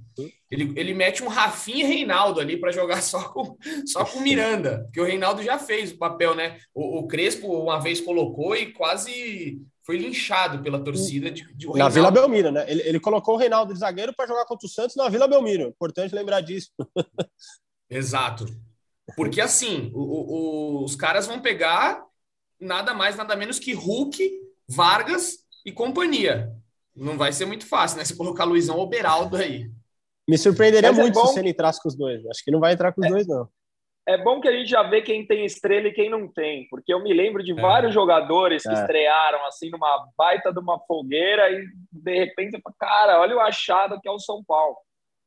[0.49, 4.83] ele, ele mete um Rafinha e Reinaldo ali para jogar só com, só com Miranda,
[4.85, 6.57] porque o Reinaldo já fez o papel, né?
[6.73, 11.87] O, o Crespo uma vez colocou e quase foi linchado pela torcida de, de Na
[11.87, 12.65] Vila Belmiro, né?
[12.67, 15.69] Ele, ele colocou o Reinaldo de zagueiro para jogar contra o Santos na Vila Belmiro.
[15.69, 16.71] Importante lembrar disso.
[17.89, 18.45] Exato.
[19.15, 22.03] Porque assim, o, o, os caras vão pegar
[22.59, 24.29] nada mais, nada menos que Hulk,
[24.67, 26.51] Vargas e companhia.
[26.93, 28.03] Não vai ser muito fácil, né?
[28.03, 29.71] Se colocar Luizão ou Beraldo aí.
[30.27, 32.25] Me surpreenderia Mas é muito é se ele entrasse com os dois.
[32.27, 33.47] Acho que não vai entrar com os é, dois, não.
[34.07, 36.93] É bom que a gente já vê quem tem estrela e quem não tem, porque
[36.93, 37.61] eu me lembro de é.
[37.61, 38.73] vários jogadores que é.
[38.73, 44.07] estrearam assim numa baita de uma fogueira e de repente, cara, olha o achado que
[44.07, 44.77] é o São Paulo.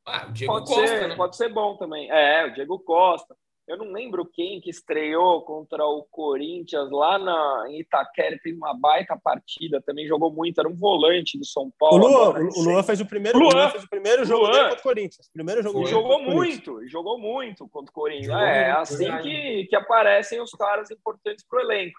[0.05, 1.15] Ah, o Diego pode Costa, ser, né?
[1.15, 2.09] Pode ser bom também.
[2.09, 3.35] É, o Diego Costa.
[3.71, 8.73] Eu não lembro quem que estreou contra o Corinthians lá na, em Itaquera, fez uma
[8.77, 11.95] baita partida, também jogou muito, era um volante do São Paulo.
[11.95, 14.63] O Luan, agora, o Luan fez o primeiro, Luan, Luan fez o primeiro jogo Luan,
[14.63, 15.29] contra o Corinthians.
[15.33, 18.25] Primeiro jogo jogou muito, jogou muito contra o Corinthians.
[18.25, 21.97] Jogou é, muito, assim que, que aparecem os caras importantes para o elenco.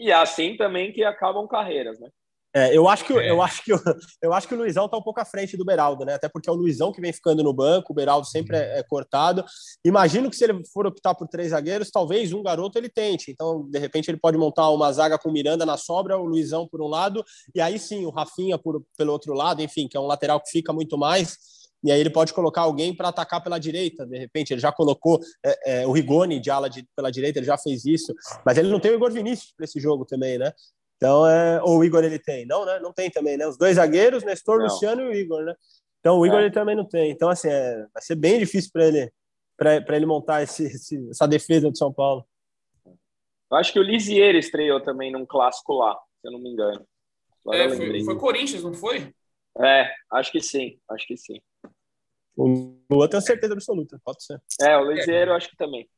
[0.00, 2.08] E é assim também que acabam carreiras, né?
[2.54, 3.30] É, eu acho que é.
[3.30, 3.72] eu acho que
[4.22, 6.14] eu, acho que o Luizão está um pouco à frente do Beraldo, né?
[6.14, 8.82] Até porque é o Luizão que vem ficando no banco, o Beraldo sempre é, é,
[8.82, 9.44] cortado.
[9.84, 13.30] Imagino que se ele for optar por três zagueiros, talvez um garoto ele tente.
[13.30, 16.82] Então, de repente, ele pode montar uma zaga com Miranda na sobra, o Luizão por
[16.82, 20.06] um lado, e aí sim o Rafinha por, pelo outro lado, enfim, que é um
[20.06, 21.38] lateral que fica muito mais.
[21.84, 24.06] E aí ele pode colocar alguém para atacar pela direita.
[24.06, 27.46] De repente, ele já colocou é, é, o Rigoni de ala de, pela direita, ele
[27.46, 28.14] já fez isso.
[28.46, 30.52] Mas ele não tem o Igor Vinícius para esse jogo também, né?
[31.02, 32.46] Então, é, ou o Igor ele tem?
[32.46, 32.78] Não, né?
[32.78, 33.44] Não tem também, né?
[33.44, 34.66] Os dois zagueiros, Nestor, não.
[34.66, 35.52] Luciano e o Igor, né?
[35.98, 36.42] Então, o Igor é.
[36.42, 37.10] ele também não tem.
[37.10, 39.12] Então, assim, é, vai ser bem difícil para ele
[39.56, 42.26] para ele montar esse, esse, essa defesa de São Paulo.
[42.84, 46.84] Eu acho que o Lisier estreou também num clássico lá, se eu não me engano.
[47.52, 49.12] É, foi, foi, Corinthians, não foi?
[49.60, 51.40] É, acho que sim, acho que sim.
[52.36, 54.40] O Lua tem certeza absoluta, pode ser.
[54.60, 55.88] É, o Lisier eu acho que também.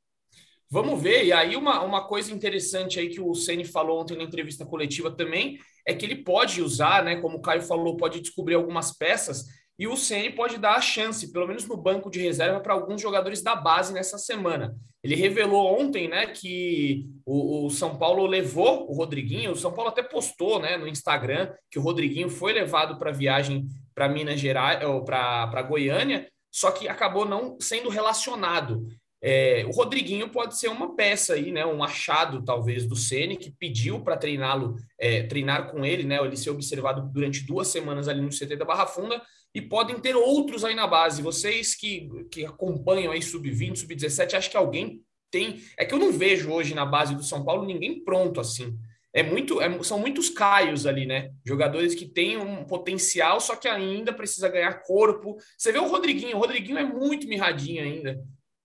[0.70, 1.24] Vamos ver.
[1.24, 5.10] E aí, uma, uma coisa interessante aí que o Ceni falou ontem na entrevista coletiva
[5.10, 7.16] também é que ele pode usar, né?
[7.16, 9.44] Como o Caio falou, pode descobrir algumas peças
[9.78, 13.02] e o Ceni pode dar a chance, pelo menos no banco de reserva, para alguns
[13.02, 14.74] jogadores da base nessa semana.
[15.02, 19.50] Ele revelou ontem, né, que o, o, São Paulo levou o Rodriguinho.
[19.50, 23.66] O São Paulo até postou, né, no Instagram que o Rodriguinho foi levado para viagem
[23.94, 28.86] para Minas Gerais ou para Goiânia, só que acabou não sendo relacionado.
[29.26, 31.64] É, o Rodriguinho pode ser uma peça aí, né?
[31.64, 36.18] Um achado, talvez, do Ceni que pediu para treiná-lo, é, treinar com ele, né?
[36.22, 39.22] Ele ser observado durante duas semanas ali no CT da Barra Funda,
[39.54, 41.22] e podem ter outros aí na base.
[41.22, 45.58] Vocês que, que acompanham aí sub-20, sub-17, acho que alguém tem.
[45.78, 48.76] É que eu não vejo hoje na base do São Paulo ninguém pronto assim.
[49.10, 51.30] É muito, é, são muitos caios ali, né?
[51.46, 55.38] Jogadores que têm um potencial, só que ainda precisa ganhar corpo.
[55.56, 58.22] Você vê o Rodriguinho, o Rodriguinho é muito mirradinho ainda.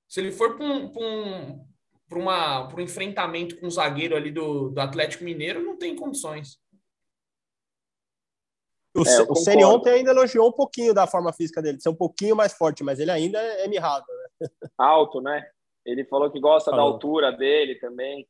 [0.10, 1.66] Se ele for para um, um,
[2.12, 6.60] uma, um enfrentamento com o zagueiro ali do, do Atlético Mineiro, não tem condições.
[8.96, 11.90] O, é, o Ceni ontem ainda elogiou um pouquinho da forma física dele, de ser
[11.90, 14.06] um pouquinho mais forte, mas ele ainda é mirrado.
[14.42, 14.48] Né?
[14.78, 15.48] Alto, né?
[15.86, 16.86] Ele falou que gosta falou.
[16.86, 18.28] da altura dele também.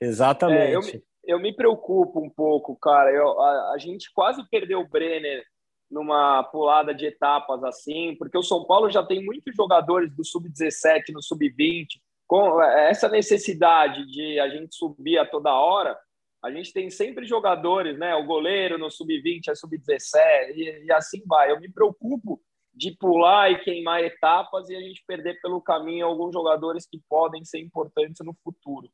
[0.00, 0.96] Exatamente.
[0.96, 1.02] É, eu,
[1.36, 3.10] eu, me preocupo um pouco, cara.
[3.10, 5.42] Eu, a, a, gente quase perdeu o Brenner
[5.90, 11.12] numa pulada de etapas assim, porque o São Paulo já tem muitos jogadores do sub-17,
[11.12, 15.98] no sub-20, com essa necessidade de a gente subir a toda hora.
[16.42, 18.14] A gente tem sempre jogadores, né?
[18.14, 21.50] O goleiro no sub-20, é sub-17 e, e assim vai.
[21.50, 22.40] Eu me preocupo
[22.72, 27.44] de pular e queimar etapas e a gente perder pelo caminho alguns jogadores que podem
[27.44, 28.88] ser importantes no futuro.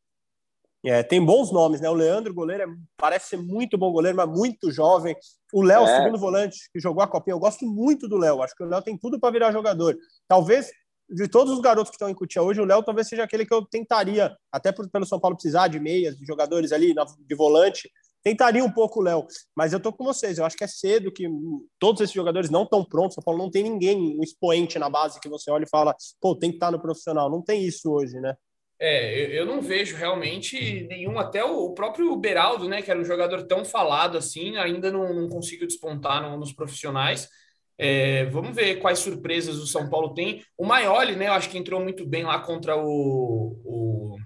[0.87, 1.91] É, tem bons nomes, né?
[1.91, 5.17] O Leandro, goleiro, é, parece ser muito bom goleiro, mas muito jovem.
[5.53, 5.97] O Léo, é.
[5.97, 8.41] segundo volante, que jogou a copinha, eu gosto muito do Léo.
[8.41, 9.97] Acho que o Léo tem tudo para virar jogador.
[10.29, 10.71] Talvez,
[11.11, 13.53] de todos os garotos que estão em Cutia hoje, o Léo talvez seja aquele que
[13.53, 17.91] eu tentaria, até por, pelo São Paulo precisar de meias, de jogadores ali de volante,
[18.23, 19.27] tentaria um pouco o Léo.
[19.57, 21.29] Mas eu tô com vocês, eu acho que é cedo, que
[21.81, 23.15] todos esses jogadores não estão prontos.
[23.15, 26.37] São Paulo não tem ninguém, um expoente na base que você olha e fala, pô,
[26.37, 27.29] tem que estar tá no profissional.
[27.29, 28.37] Não tem isso hoje, né?
[28.79, 33.43] É, eu, não vejo realmente nenhum, até o, próprio Beraldo, né, que era um jogador
[33.45, 37.29] tão falado assim, ainda não, não conseguiu despontar no, nos profissionais.
[37.79, 40.43] É, vamos ver quais surpresas o São Paulo tem.
[40.59, 43.59] O Maioli, né, eu acho que entrou muito bem lá contra o.
[43.65, 44.17] o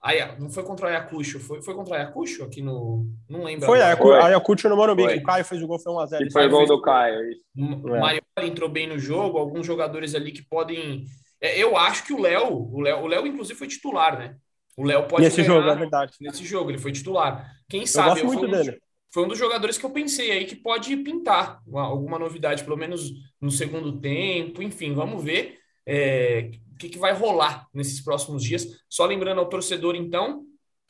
[0.00, 3.06] Aya, não foi contra o Ayacucho, foi, foi contra o Ayacucho aqui no.
[3.28, 3.66] Não lembro.
[3.66, 6.32] Foi Ayacucho, Ayacucho no Morumbi, o Caio fez o gol, foi 1x0.
[6.32, 7.18] Foi o gol do Caio.
[7.56, 8.00] O é.
[8.00, 11.04] Maioli entrou bem no jogo, alguns jogadores ali que podem
[11.40, 14.36] eu acho que o Léo, o Léo, o Léo, inclusive, foi titular, né?
[14.76, 16.12] O Léo pode Nesse jogo, é verdade.
[16.20, 17.52] Nesse jogo, ele foi titular.
[17.68, 18.20] Quem sabe?
[18.20, 18.78] Eu muito um, dele.
[19.12, 22.76] Foi um dos jogadores que eu pensei aí que pode pintar uma, alguma novidade, pelo
[22.76, 24.62] menos no segundo tempo.
[24.62, 28.66] Enfim, vamos ver é, o que, que vai rolar nesses próximos dias.
[28.88, 30.44] Só lembrando ao torcedor, então,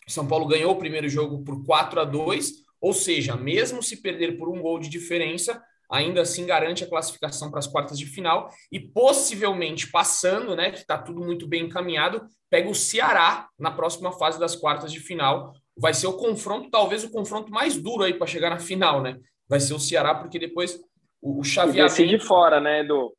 [0.06, 4.36] São Paulo ganhou o primeiro jogo por 4 a 2 ou seja, mesmo se perder
[4.38, 8.50] por um gol de diferença, ainda assim garante a classificação para as quartas de final
[8.70, 14.12] e possivelmente passando, né, que está tudo muito bem encaminhado, pega o Ceará na próxima
[14.12, 15.52] fase das quartas de final.
[15.76, 19.16] Vai ser o confronto, talvez o confronto mais duro aí para chegar na final, né?
[19.48, 20.78] Vai ser o Ceará, porque depois
[21.22, 21.96] o, o chaveamento...
[21.96, 23.14] decide fora, né, Edu?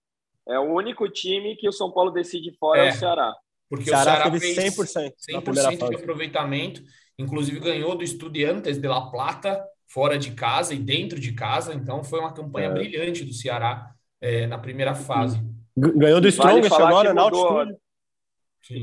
[0.47, 3.35] É o único time que o São Paulo decide fora é, é o Ceará.
[3.69, 6.81] Porque o Ceará, o Ceará fez 100%, 100% de aproveitamento,
[7.17, 11.73] inclusive ganhou do Estudiantes de La Plata fora de casa e dentro de casa.
[11.73, 12.73] Então foi uma campanha é.
[12.73, 15.41] brilhante do Ceará é, na primeira fase.
[15.75, 17.77] Ganhou do Strongest vale agora na altitude.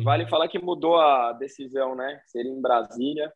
[0.02, 2.20] Vale falar que mudou a decisão, né?
[2.26, 3.32] Seria em Brasília.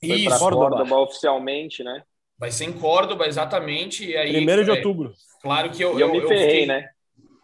[0.00, 2.02] Foi Isso, Córdoba oficialmente, né?
[2.38, 4.04] vai ser em Córdoba, exatamente.
[4.04, 5.12] E aí, Primeiro de é, outubro.
[5.40, 6.88] Claro que eu, E eu me ferrei, fiquei- né?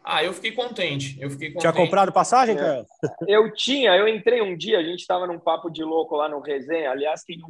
[0.03, 1.18] Ah, eu fiquei contente.
[1.20, 1.61] Eu fiquei contente.
[1.61, 2.59] Tinha comprado passagem, É.
[2.59, 2.87] Caio?
[3.29, 6.40] Eu tinha, eu entrei um dia, a gente estava num papo de louco lá no
[6.40, 6.90] Resenha.
[6.90, 7.49] Aliás, quem não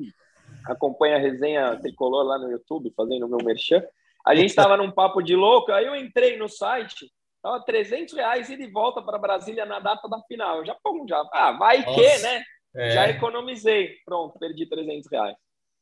[0.67, 3.83] acompanha a Resenha Tricolor lá no YouTube, fazendo o meu merchan,
[4.27, 7.11] a gente estava num papo de louco, aí eu entrei no site,
[7.43, 10.65] tava 300 reais e volta para Brasília na data da final.
[10.65, 12.23] Já, pum, já, ah, vai que, Nossa.
[12.23, 12.43] né?
[12.77, 12.91] É.
[12.91, 13.97] Já economizei.
[14.05, 15.37] Pronto, perdi 300 reais.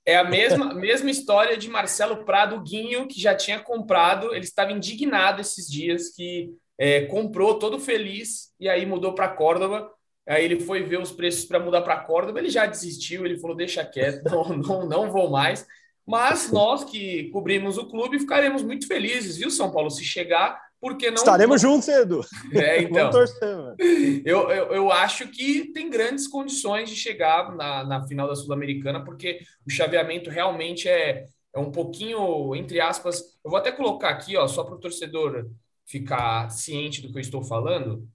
[0.06, 4.32] É a mesma, mesma história de Marcelo Prado Guinho, que já tinha comprado.
[4.34, 9.90] Ele estava indignado esses dias, que é, comprou todo feliz e aí mudou para Córdoba.
[10.28, 12.38] Aí ele foi ver os preços para mudar para Córdoba.
[12.38, 15.66] Ele já desistiu, ele falou: deixa quieto, não, não, não vou mais.
[16.06, 19.90] Mas nós que cobrimos o clube ficaremos muito felizes, viu, São Paulo?
[19.90, 21.16] Se chegar, porque não.
[21.16, 22.20] Estaremos juntos, Edu.
[22.54, 23.10] É, então.
[23.10, 23.76] Vamos torcer, mano.
[24.24, 29.04] Eu, eu, eu acho que tem grandes condições de chegar na, na final da Sul-Americana,
[29.04, 33.20] porque o chaveamento realmente é, é um pouquinho, entre aspas.
[33.44, 35.46] Eu vou até colocar aqui, ó, só para o torcedor
[35.84, 38.06] ficar ciente do que eu estou falando,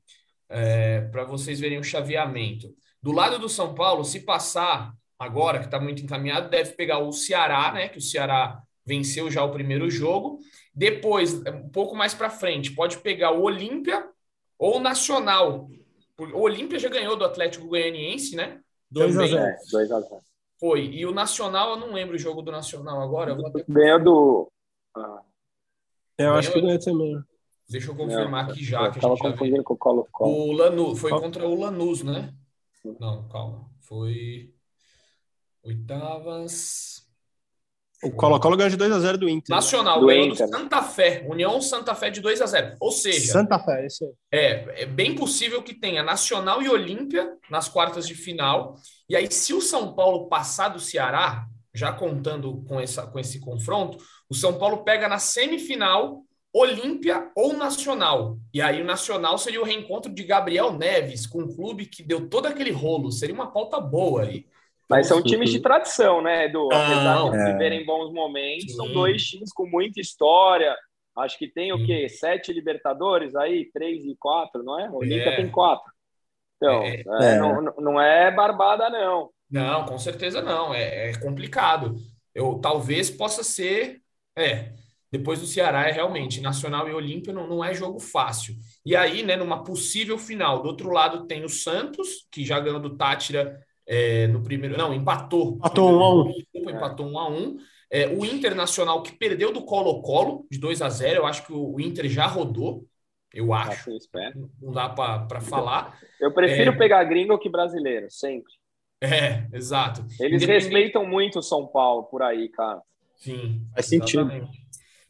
[1.12, 2.67] para vocês verem o chaveamento.
[3.01, 7.12] Do lado do São Paulo, se passar agora, que está muito encaminhado, deve pegar o
[7.12, 7.88] Ceará, né?
[7.89, 10.39] Que o Ceará venceu já o primeiro jogo.
[10.73, 14.08] Depois, um pouco mais para frente, pode pegar o Olímpia
[14.58, 15.69] ou o Nacional.
[16.17, 18.60] O Olímpia já ganhou do Atlético Goianiense, né?
[18.91, 19.43] 2 a Também 0.
[19.43, 20.21] É, 2 a 0
[20.60, 20.86] Foi.
[20.86, 23.32] E o Nacional, eu não lembro o jogo do Nacional agora.
[23.32, 24.51] Eu vou até- Ganhou do.
[24.95, 25.21] Ah,
[26.17, 27.23] Eu acho que ganhou também.
[27.69, 28.86] Deixa eu confirmar não, aqui já.
[28.86, 29.38] eu Que a tava gente já vê.
[29.38, 30.32] confundindo com o Colo-Colo.
[30.32, 32.34] O Lanús, foi contra o Lanús, né?
[32.99, 33.69] Não, calma.
[33.82, 34.54] Foi
[35.63, 37.02] oitavas.
[38.04, 39.56] O Colo-Colo ganhou de 2 a 0 do Inter.
[39.56, 40.45] Nacional Do ganhou Inter.
[40.45, 42.76] do Santa Fé, União Santa Fé de 2 a 0.
[42.82, 44.12] Ou seja, Santa Fé, isso aí.
[44.30, 48.76] é, é bem possível que tenha Nacional e Olímpia nas quartas de final.
[49.08, 53.39] E aí, se o São Paulo passar do Ceará, já contando com, essa, com esse
[53.39, 53.97] confronto,
[54.30, 58.38] o São Paulo pega na semifinal Olímpia ou Nacional.
[58.54, 62.30] E aí o Nacional seria o reencontro de Gabriel Neves com um clube que deu
[62.30, 63.12] todo aquele rolo.
[63.12, 64.46] Seria uma pauta boa aí.
[64.89, 65.24] Mas são Uhum.
[65.24, 66.70] times de tradição, né, Edu?
[66.72, 67.52] Apesar Não, de é.
[67.52, 68.94] viverem bons momentos, são Sim.
[68.94, 70.76] dois times com muita história.
[71.18, 71.86] Acho que tem o Sim.
[71.86, 72.10] quê?
[72.10, 74.89] Sete Libertadores aí, três e quatro, não é?
[74.89, 75.36] O Olímpia É.
[75.36, 75.92] tem quatro.
[76.58, 77.04] Então, É.
[77.22, 77.38] é, É.
[77.39, 79.30] Não, não é barbada, não.
[79.50, 80.74] Não, com certeza não.
[80.74, 81.96] É, é complicado.
[82.34, 84.02] Eu talvez possa ser.
[84.38, 84.74] É,
[85.13, 88.56] depois do Ceará é realmente Nacional e Olímpia não, não é jogo fácil.
[88.84, 92.80] E aí, né, numa possível final, do outro lado tem o Santos, que já ganhou
[92.80, 94.76] do Tátira é, no primeiro.
[94.76, 95.58] Não, empatou.
[95.58, 96.32] Empatou um a um.
[96.32, 97.58] Desculpa, empatou um a um.
[97.91, 101.80] É, o Internacional que perdeu do Colo-Colo de 2 a 0 eu acho que o,
[101.80, 102.84] Inter já rodou.
[103.32, 103.91] Eu acho.
[104.60, 105.95] Não dá para falar.
[106.19, 106.76] Eu prefiro É.
[106.76, 108.52] pegar gringo que brasileiro, sempre.
[108.99, 110.02] É, exato.
[110.19, 112.82] Eles Independente- respeitam muito o São Paulo por aí, cara.
[113.17, 113.62] Sim.
[113.76, 114.28] Faz sentido.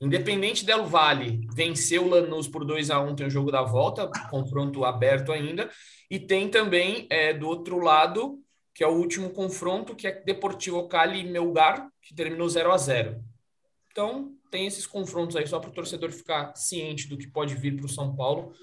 [0.06, 4.10] Independente Del Valle vencer o Lanús por 2 a 1 tem o jogo da volta,
[4.30, 5.70] confronto aberto ainda.
[6.10, 8.40] E tem também, é, do outro lado,
[8.74, 12.78] que é o último confronto, que é Deportivo Cali e Melgar, que terminou 0 a
[12.78, 13.24] 0
[13.92, 17.76] Então, tem esses confrontos aí, só para o torcedor ficar ciente do que pode vir
[17.76, 18.54] para o São Paulo.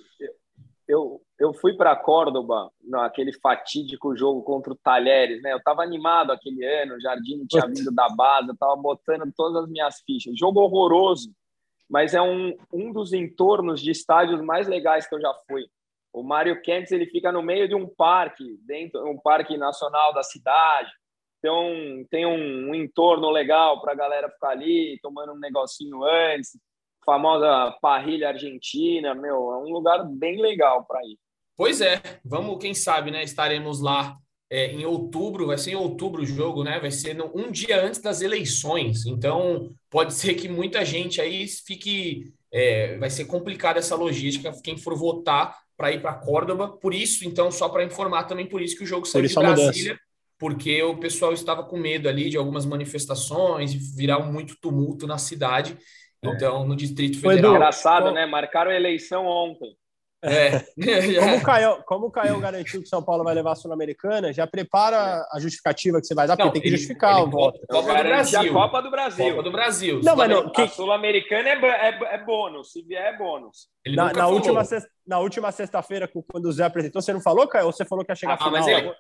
[0.87, 5.53] Eu, eu fui para Córdoba naquele fatídico jogo contra o Talheres, né?
[5.53, 9.65] Eu estava animado aquele ano, o Jardim tinha vindo da base, eu estava botando todas
[9.65, 10.39] as minhas fichas.
[10.39, 11.33] Jogo horroroso,
[11.89, 15.65] mas é um, um dos entornos de estádios mais legais que eu já fui.
[16.13, 20.23] O Mário Kempis, ele fica no meio de um parque, dentro um parque nacional da
[20.23, 20.91] cidade.
[21.39, 21.65] Então,
[22.11, 26.51] tem um, um entorno legal para a galera ficar ali, tomando um negocinho antes
[27.05, 31.19] famosa parrilha argentina, meu, é um lugar bem legal para ir.
[31.61, 33.23] Pois é, vamos, quem sabe, né?
[33.23, 34.17] Estaremos lá
[34.49, 36.81] é, em outubro, vai ser em outubro o jogo, né?
[36.81, 39.05] Vai ser no, um dia antes das eleições.
[39.05, 42.33] Então, pode ser que muita gente aí fique.
[42.51, 46.67] é, vai ser complicada essa logística, quem for votar para ir para Córdoba.
[46.67, 49.35] Por isso, então, só para informar também, por isso que o jogo saiu de.
[49.35, 50.01] Brasília,
[50.39, 55.77] porque o pessoal estava com medo ali de algumas manifestações, virar muito tumulto na cidade.
[56.25, 57.51] Então, no Distrito Foi Federal.
[57.51, 58.25] do- Engraçado, né?
[58.25, 59.77] Marcaram a eleição ontem.
[60.23, 60.61] É.
[61.21, 64.33] Como o Caio, como o Caio garantiu que o São Paulo vai levar a Sul-Americana,
[64.35, 67.27] já prepara a justificativa que você vai dar, porque Não, tem que ele- justificar ele
[67.27, 67.59] o voto.
[67.69, 68.41] Copa do Brasil.
[68.41, 69.31] a Copa do Brasil.
[69.31, 70.01] Copa do Brasil.
[70.05, 70.65] Não, mas não, Sul-Americana.
[70.65, 72.73] A Sul-Americana é, é, é bônus.
[72.73, 73.69] Se vier, é bônus.
[73.85, 77.49] Ele Na, na última, sexta- na última sexta-feira, quando o Zé apresentou, você não falou,
[77.49, 77.67] Caio?
[77.67, 78.79] Ou você falou que ia chegar Ah, a mas final?
[78.81, 78.95] ele-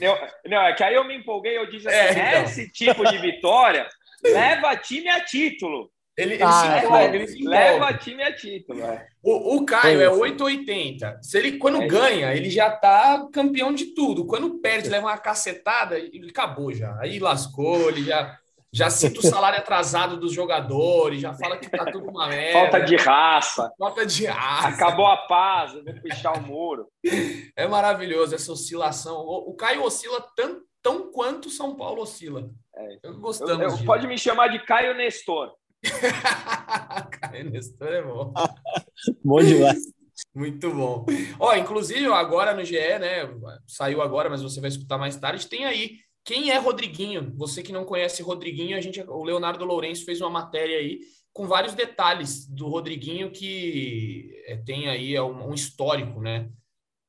[0.00, 0.16] Eu,
[0.46, 2.42] não, é que aí eu me empolguei, eu disse assim, É, então.
[2.44, 3.86] esse tipo de vitória
[4.24, 5.90] leva time a título.
[6.16, 7.46] Ele, ele Ah, se é, empolga, ele se.
[7.46, 8.80] Leva time a título.
[8.82, 9.06] É.
[9.22, 10.18] O, o Caio é Isso.
[10.20, 11.18] 880.
[11.22, 11.86] Se ele, quando É.
[11.86, 14.26] ganha, ele já tá campeão de tudo.
[14.26, 16.96] Quando perde, leva uma cacetada, ele acabou já.
[17.00, 18.34] Aí lascou, ele já,
[18.72, 22.60] já cita o salário atrasado dos jogadores, já fala que tá tudo uma merda.
[22.60, 23.70] Falta de raça.
[23.78, 24.66] falta de ar.
[24.72, 26.88] Acabou a paz, eu vou puxar o muro.
[27.54, 29.16] É maravilhoso essa oscilação.
[29.18, 32.48] O, o Caio oscila tão, tão quanto o São Paulo oscila.
[32.74, 32.94] É.
[33.02, 33.84] Eu Eu- gostamos eu- disso.
[33.84, 35.52] pode me chamar de Caio Nestor.
[37.20, 38.32] Caio Nestor é bom.
[39.24, 39.78] Bom demais.
[40.34, 41.04] Muito bom.
[41.38, 43.28] Ó, inclusive, agora no GE, né?
[43.66, 45.46] Saiu agora, mas você vai escutar mais tarde.
[45.46, 47.34] Tem aí quem é Rodriguinho.
[47.36, 51.00] Você que não conhece Rodriguinho, a gente, o Leonardo Lourenço fez uma matéria aí
[51.32, 56.50] com vários detalhes do Rodriguinho que é, tem aí é um, um histórico, né?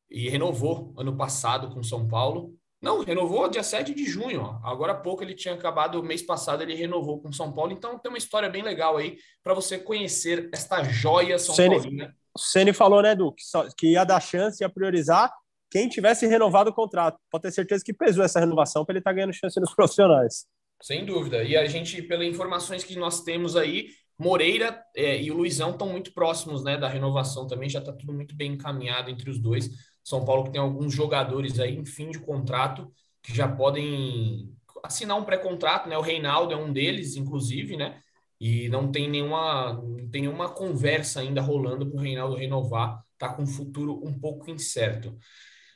[0.09, 2.53] E renovou ano passado com São Paulo.
[2.81, 4.41] Não, renovou dia 7 de junho.
[4.41, 4.59] Ó.
[4.63, 7.71] Agora há pouco ele tinha acabado, mês passado ele renovou com São Paulo.
[7.71, 12.15] Então tem uma história bem legal aí para você conhecer esta joia São Ceni- Paulina.
[12.35, 13.33] O Ceni falou, né, Edu,
[13.75, 15.33] que, ia dar chance, ia priorizar
[15.71, 17.17] quem tivesse renovado o contrato.
[17.31, 20.45] Pode ter certeza que pesou essa renovação para ele estar ganhando chance nos profissionais.
[20.81, 21.43] Sem dúvida.
[21.43, 23.87] E a gente, pelas informações que nós temos aí,
[24.19, 28.13] Moreira é, e o Luizão estão muito próximos né, da renovação também, já está tudo
[28.13, 29.69] muito bem encaminhado entre os dois.
[30.07, 32.89] São Paulo que tem alguns jogadores aí em fim de contrato
[33.21, 35.97] que já podem assinar um pré-contrato, né?
[35.97, 37.99] O Reinaldo é um deles, inclusive, né?
[38.39, 43.27] E não tem nenhuma, não tem nenhuma conversa ainda rolando para o Reinaldo renovar, tá
[43.33, 45.13] com um futuro um pouco incerto.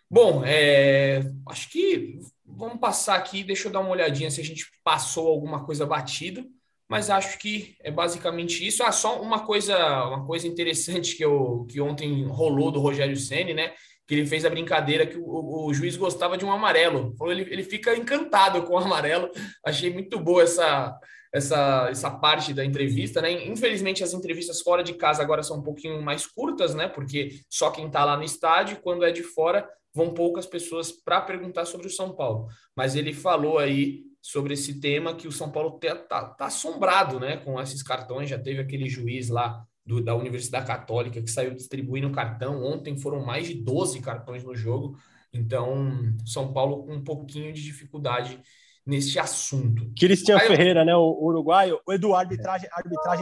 [0.09, 4.65] Bom, é, acho que vamos passar aqui, deixa eu dar uma olhadinha se a gente
[4.81, 6.45] passou alguma coisa batida,
[6.87, 8.81] mas acho que é basicamente isso.
[8.81, 13.53] Ah, só uma coisa, uma coisa interessante que, eu, que ontem rolou do Rogério Ceni,
[13.53, 13.73] né?
[14.11, 17.15] Que ele fez a brincadeira que o, o- o juiz gostava de um amarelo.
[17.17, 19.29] Falou, Ele, ele fica encantado com o amarelo.
[19.65, 20.99] Achei muito boa essa,
[21.33, 23.31] essa, essa parte da entrevista, né?
[23.47, 26.89] Infelizmente, as entrevistas fora de casa agora são um pouquinho mais curtas, né?
[26.89, 31.21] Porque só quem tá lá no estádio, quando é de fora, vão poucas pessoas para
[31.21, 32.47] perguntar sobre o São Paulo.
[32.75, 37.17] Mas ele falou aí sobre esse tema que o São Paulo tá, tá, tá assombrado,
[37.17, 37.37] né?
[37.37, 38.29] Com esses cartões.
[38.29, 42.63] Já teve aquele juiz lá do, da Universidade Católica que saiu distribuindo cartão.
[42.63, 44.97] Ontem foram mais de 12 cartões no jogo.
[45.33, 48.39] Então, São Paulo com um pouquinho de dificuldade
[48.85, 49.91] nesse assunto.
[49.97, 51.79] Cristian Aí Ferreira, né, o uruguaio.
[51.85, 52.69] O Edu, a arbitragem,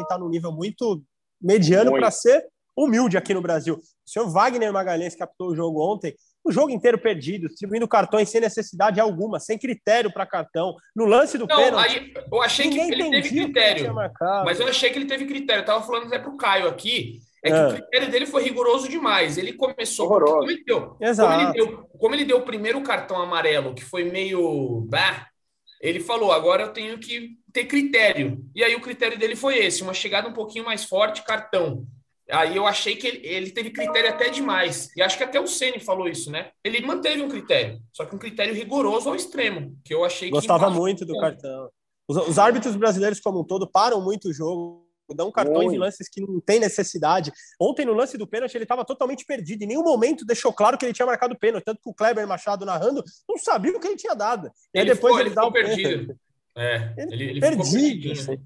[0.04, 1.04] está num nível muito
[1.42, 2.46] mediano para ser
[2.78, 3.76] humilde aqui no Brasil.
[3.76, 8.42] O senhor Wagner Magalhães captou o jogo ontem, o jogo inteiro perdido, distribuindo cartões sem
[8.42, 10.76] necessidade alguma, sem critério para cartão.
[10.96, 13.94] No lance do Não, pênalti, aí eu achei que ele teve critério.
[14.46, 15.62] Mas eu achei que ele teve critério.
[15.62, 17.20] Eu tava falando até pro Caio aqui.
[17.44, 17.68] É que É.
[17.68, 19.38] o critério dele foi rigoroso demais.
[19.38, 20.08] Ele começou.
[20.08, 20.40] Horroroso.
[20.40, 21.42] Como ele, deu, como, Exato.
[21.42, 24.86] ele deu, como ele deu o primeiro cartão amarelo, que foi meio.
[24.90, 25.28] Bah,
[25.82, 28.44] ele falou: agora eu tenho que ter critério.
[28.54, 31.86] E aí o critério dele foi esse: uma chegada um pouquinho mais forte, cartão.
[32.32, 34.90] Aí eu achei que ele, ele teve critério até demais.
[34.96, 36.52] E acho que até o Ceni falou isso, né?
[36.64, 40.70] Ele manteve um critério, só que um critério rigoroso ao extremo, que eu achei Gostava
[40.72, 40.78] que.
[40.78, 41.70] muito do cartão.
[42.08, 45.76] Os, os árbitros brasileiros, como um todo, param muito o jogo, dão cartões Muito.
[45.76, 47.32] em lances que não tem necessidade.
[47.60, 49.64] Ontem, no lance do pênalti, ele estava totalmente perdido.
[49.64, 51.64] Em nenhum momento deixou claro que ele tinha marcado pênalti.
[51.66, 54.52] Tanto que o Kleber Machado narrando não sabia o que ele tinha dado.
[54.72, 55.82] E aí Ele depois ficou- ele, ele dá o pênalti.
[55.82, 56.16] perdido.
[56.56, 58.42] É, Ele ele, ele ficou perdido, perdidinho.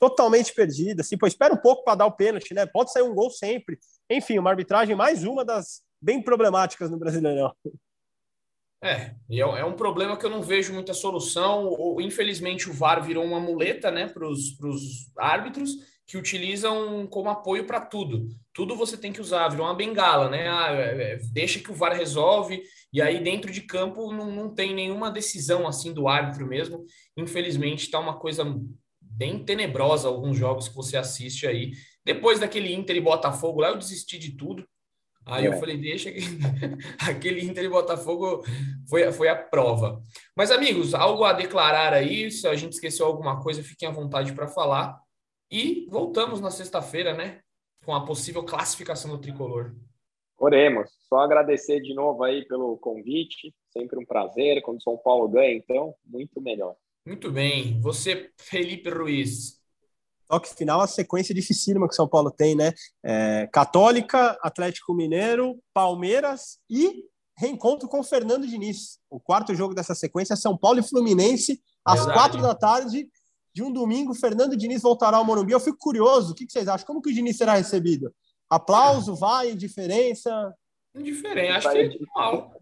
[0.00, 1.00] Totalmente perdido.
[1.00, 2.64] Assim, pô, espera um pouco para dar o pênalti, né?
[2.66, 3.78] Pode sair um gol sempre.
[4.10, 7.52] Enfim, uma arbitragem mais uma das bem problemáticas no Brasileirão.
[8.82, 11.76] É, e é, é um problema que eu não vejo muita solução.
[12.00, 14.56] Infelizmente, o VAR virou uma muleta né, para os
[15.18, 15.76] árbitros
[16.06, 18.26] que utilizam como apoio para tudo.
[18.52, 20.48] Tudo você tem que usar, virou uma bengala, né?
[20.48, 22.60] Ah, é, é, deixa que o VAR resolve,
[22.92, 26.84] e aí dentro de campo não, não tem nenhuma decisão assim do árbitro mesmo.
[27.16, 28.44] Infelizmente, está uma coisa
[29.20, 31.72] bem tenebrosa alguns jogos que você assiste aí.
[32.02, 34.66] Depois daquele Inter e Botafogo lá, eu desisti de tudo.
[35.26, 35.48] Aí É.
[35.48, 36.20] eu falei, deixa que
[36.98, 38.42] aquele Inter e Botafogo
[38.88, 40.02] foi, foi a prova.
[40.34, 42.30] Mas, amigos, algo a declarar aí?
[42.30, 44.98] Se a gente esqueceu alguma coisa, fiquem à vontade para falar.
[45.50, 47.40] E voltamos na sexta-feira, né?
[47.84, 49.74] Com a possível classificação do tricolor.
[50.38, 50.88] Oremos.
[51.10, 53.54] Só agradecer de novo aí pelo convite.
[53.70, 54.62] Sempre um prazer.
[54.62, 56.74] Quando São Paulo ganha, então, muito melhor.
[57.06, 57.80] Muito bem.
[57.80, 59.60] Você, Felipe Ruiz.
[60.28, 62.72] Toque final, a sequência dificílima que o São Paulo tem, né?
[63.02, 67.04] É, Católica, Atlético Mineiro, Palmeiras e
[67.36, 69.00] reencontro com o Fernando Diniz.
[69.10, 72.18] O quarto jogo dessa sequência é São Paulo e Fluminense, às Verdade.
[72.18, 73.08] quatro da tarde
[73.52, 74.14] de um domingo.
[74.14, 75.52] Fernando Diniz voltará ao Morumbi.
[75.52, 76.86] Eu fico curioso, o que vocês acham?
[76.86, 78.14] Como que o Diniz será recebido?
[78.48, 80.54] Aplauso, vai, indiferença?
[80.94, 81.52] Indiferente.
[81.52, 82.59] Acho que é normal.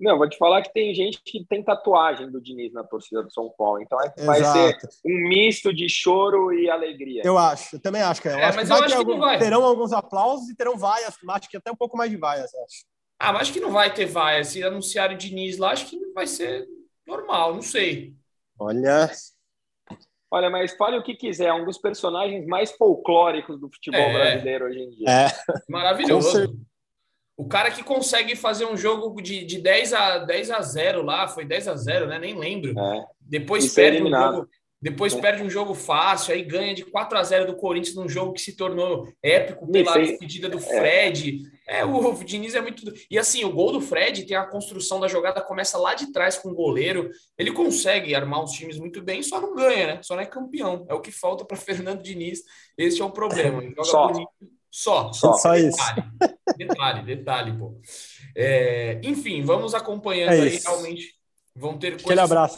[0.00, 3.30] Não, vou te falar que tem gente que tem tatuagem do Diniz na torcida do
[3.30, 3.80] São Paulo.
[3.82, 7.22] Então é, vai ser um misto de choro e alegria.
[7.24, 8.32] Eu acho, eu também acho que é.
[8.32, 9.38] Eu é, acho mas que eu acho que algum, não vai.
[9.38, 12.84] Terão alguns aplausos e terão vaias, acho que até um pouco mais de vaias, acho.
[13.18, 14.48] Ah, mas acho que não vai ter vaias.
[14.48, 16.66] Se anunciarem o Diniz lá, acho que vai ser
[17.06, 18.14] normal, não sei.
[18.58, 19.10] Olha.
[20.30, 24.12] Olha, mas fale o que quiser, é um dos personagens mais folclóricos do futebol é.
[24.12, 25.10] brasileiro hoje em dia.
[25.10, 25.26] É.
[25.68, 26.56] Maravilhoso.
[27.40, 31.26] O cara que consegue fazer um jogo de, de 10, a, 10 a 0 lá,
[31.26, 32.18] foi 10 a 0 né?
[32.18, 32.78] Nem lembro.
[32.78, 33.04] É.
[33.18, 34.46] Depois perde um jogo.
[34.82, 35.20] Depois é.
[35.22, 38.42] perde um jogo fácil, aí ganha de 4 a 0 do Corinthians num jogo que
[38.42, 40.60] se tornou épico pela despedida do é.
[40.60, 41.40] Fred.
[41.66, 42.92] É, o Diniz é muito.
[43.10, 46.36] E assim, o gol do Fred tem a construção da jogada, começa lá de trás
[46.36, 47.08] com o goleiro.
[47.38, 50.00] Ele consegue armar os times muito bem, só não ganha, né?
[50.02, 50.84] Só não é campeão.
[50.90, 52.42] É o que falta para Fernando Diniz.
[52.76, 53.62] Esse é o problema.
[53.62, 54.08] Ele joga só.
[54.08, 54.59] bonito.
[54.70, 55.78] Só, só, só detalhe, isso.
[56.56, 57.80] Detalhe, detalhe, pô.
[58.36, 60.58] É, enfim, vamos acompanhando é aí.
[60.58, 61.14] Realmente
[61.54, 62.06] vão ter coisas.
[62.06, 62.56] Aquele abraço.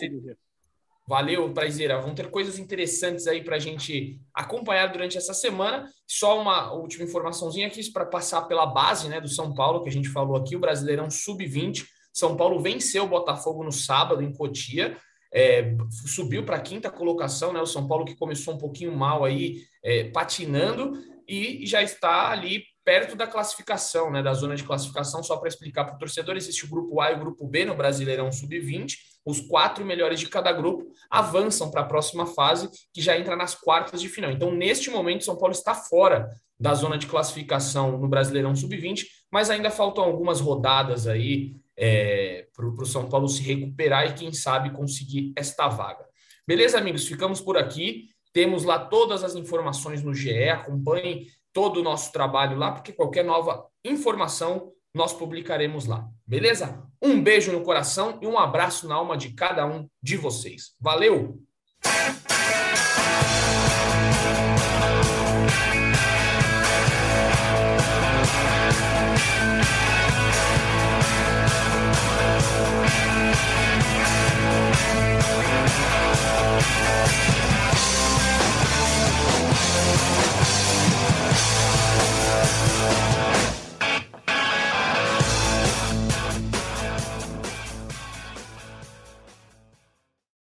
[1.09, 2.01] Valeu, Prazeira.
[2.01, 5.91] Vão ter coisas interessantes aí para a gente acompanhar durante essa semana.
[6.07, 9.93] Só uma última informaçãozinha aqui para passar pela base né, do São Paulo, que a
[9.93, 11.87] gente falou aqui, o Brasileirão Sub-20.
[12.13, 14.97] São Paulo venceu o Botafogo no sábado em Cotia.
[15.35, 15.75] É,
[16.07, 17.61] subiu para a quinta colocação, né?
[17.61, 20.93] O São Paulo que começou um pouquinho mal aí, é, patinando,
[21.29, 25.85] e já está ali perto da classificação, né, da zona de classificação, só para explicar
[25.85, 28.95] para o torcedor, existe o grupo A e o grupo B no Brasileirão Sub-20,
[29.25, 33.55] os quatro melhores de cada grupo avançam para a próxima fase, que já entra nas
[33.55, 34.33] quartas de final.
[34.33, 39.49] Então, neste momento, São Paulo está fora da zona de classificação no Brasileirão Sub-20, mas
[39.49, 44.71] ainda faltam algumas rodadas aí é, para o São Paulo se recuperar e, quem sabe,
[44.71, 46.05] conseguir esta vaga.
[46.47, 47.07] Beleza, amigos?
[47.07, 48.12] Ficamos por aqui.
[48.33, 50.49] Temos lá todas as informações no GE.
[50.49, 56.07] Acompanhem todo o nosso trabalho lá, porque qualquer nova informação nós publicaremos lá.
[56.27, 56.83] Beleza?
[57.01, 60.75] Um beijo no coração e um abraço na alma de cada um de vocês.
[60.81, 61.39] Valeu!